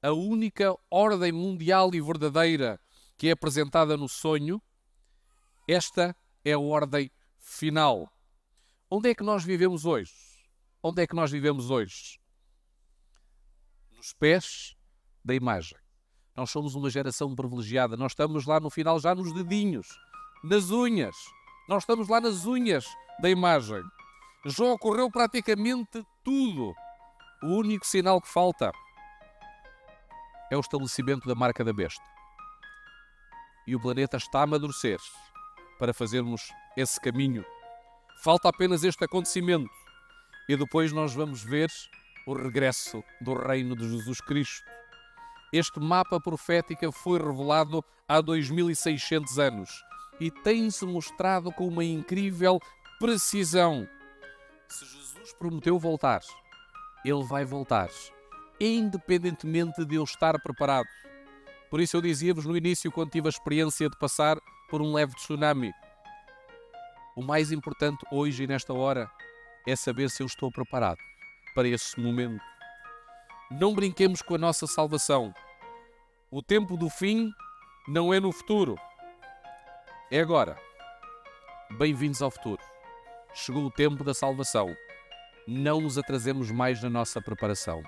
a 0.01 0.13
única 0.13 0.77
ordem 0.91 1.33
mundial 1.33 1.95
e 1.95 2.01
verdadeira 2.01 2.79
que 3.17 3.29
é 3.29 3.31
apresentada 3.33 3.97
no 3.97 4.09
sonho, 4.09 4.63
esta 5.67 6.15
é 6.45 6.53
a 6.53 6.59
ordem 6.59 7.11
final. 7.45 8.11
Onde 8.91 9.11
é 9.11 9.15
que 9.15 9.23
nós 9.23 9.45
vivemos 9.45 9.85
hoje? 9.85 10.13
Onde 10.83 11.03
é 11.03 11.07
que 11.07 11.15
nós 11.15 11.31
vivemos 11.31 11.71
hoje? 11.71 12.19
Nos 13.93 14.13
pés 14.13 14.77
da 15.23 15.35
imagem. 15.35 15.79
Nós 16.35 16.51
somos 16.51 16.75
uma 16.75 16.91
geração 16.91 17.35
privilegiada. 17.35 17.97
Nós 17.97 18.13
estamos 18.13 18.47
lá 18.47 18.59
no 18.59 18.71
final 18.71 18.99
já 18.99 19.15
nos 19.15 19.33
dedinhos, 19.33 19.87
nas 20.43 20.71
unhas. 20.71 21.15
Nós 21.69 21.83
estamos 21.83 22.09
lá 22.09 22.21
nas 22.21 22.45
unhas 22.45 22.87
da 23.21 23.31
imagem. 23.31 23.83
Já 24.47 24.65
ocorreu 24.65 25.11
praticamente 25.11 26.05
tudo. 26.25 26.75
O 27.43 27.59
único 27.59 27.87
sinal 27.87 28.21
que 28.21 28.29
falta 28.29 28.73
é 30.51 30.57
o 30.57 30.61
estabelecimento 30.61 31.29
da 31.29 31.35
marca 31.35 31.63
da 31.63 31.73
besta. 31.73 32.05
E 33.67 33.77
o 33.77 33.81
planeta 33.81 34.17
está 34.17 34.41
a 34.41 34.43
amadurecer 34.43 34.99
para 35.79 35.95
fazermos 35.95 36.43
esse 36.77 37.01
caminho. 37.01 37.45
Falta 38.23 38.49
apenas 38.49 38.85
este 38.85 39.05
acontecimento 39.05 39.71
e 40.49 40.57
depois 40.57 40.93
nós 40.93 41.15
vamos 41.15 41.43
ver 41.43 41.71
o 42.27 42.35
regresso 42.35 43.03
do 43.21 43.35
reino 43.35 43.77
de 43.77 43.89
Jesus 43.89 44.21
Cristo. 44.21 44.65
Este 45.53 45.79
mapa 45.79 46.21
profético 46.21 46.91
foi 46.91 47.19
revelado 47.19 47.85
há 48.09 48.21
2600 48.21 49.39
anos 49.39 49.71
e 50.21 50.31
tem-se 50.31 50.85
mostrado 50.85 51.53
com 51.53 51.69
uma 51.69 51.85
incrível 51.85 52.59
precisão. 52.99 53.89
Se 54.69 54.85
Jesus 54.85 55.33
prometeu 55.39 55.79
voltar, 55.79 56.21
ele 57.05 57.25
vai 57.25 57.45
voltar, 57.45 57.89
independentemente 58.59 59.85
de 59.85 59.97
eu 59.97 60.05
estar 60.05 60.41
preparado. 60.41 60.89
Por 61.71 61.81
isso 61.81 61.97
eu 61.97 62.03
dizia-vos 62.03 62.47
no 62.47 62.57
início, 62.57 62.91
quando 62.91 63.11
tive 63.11 63.29
a 63.29 63.31
experiência 63.31 63.89
de 63.89 63.99
passar 63.99 64.39
por 64.71 64.81
um 64.81 64.93
leve 64.95 65.15
tsunami, 65.15 65.73
o 67.17 67.23
mais 67.23 67.53
importante 67.53 68.05
hoje 68.11 68.45
e 68.45 68.47
nesta 68.47 68.73
hora 68.73 69.11
é 69.67 69.77
saber 69.77 70.11
se 70.11 70.23
eu 70.23 70.27
estou 70.27 70.51
preparado 70.51 70.99
para 71.55 71.69
esse 71.69 71.99
momento. 72.01 72.43
Não 73.51 73.75
brinquemos 73.75 74.21
com 74.23 74.35
a 74.35 74.39
nossa 74.39 74.67
salvação. 74.67 75.33
O 76.31 76.43
tempo 76.43 76.77
do 76.77 76.91
fim 76.91 77.31
não 77.87 78.13
é 78.13 78.19
no 78.19 78.33
futuro, 78.33 78.77
é 80.11 80.21
agora. 80.21 80.57
Bem-vindos 81.79 82.23
ao 82.23 82.31
futuro. 82.31 82.63
Chegou 83.35 83.65
o 83.65 83.71
tempo 83.71 84.05
da 84.05 84.15
salvação. 84.15 84.77
Não 85.47 85.81
nos 85.81 85.99
atrasemos 85.99 86.51
mais 86.51 86.83
na 86.83 86.91
nossa 86.91 87.21
preparação. 87.21 87.83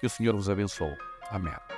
Que 0.00 0.06
o 0.06 0.10
Senhor 0.10 0.34
vos 0.34 0.48
abençoe. 0.48 0.96
Amém. 1.30 1.77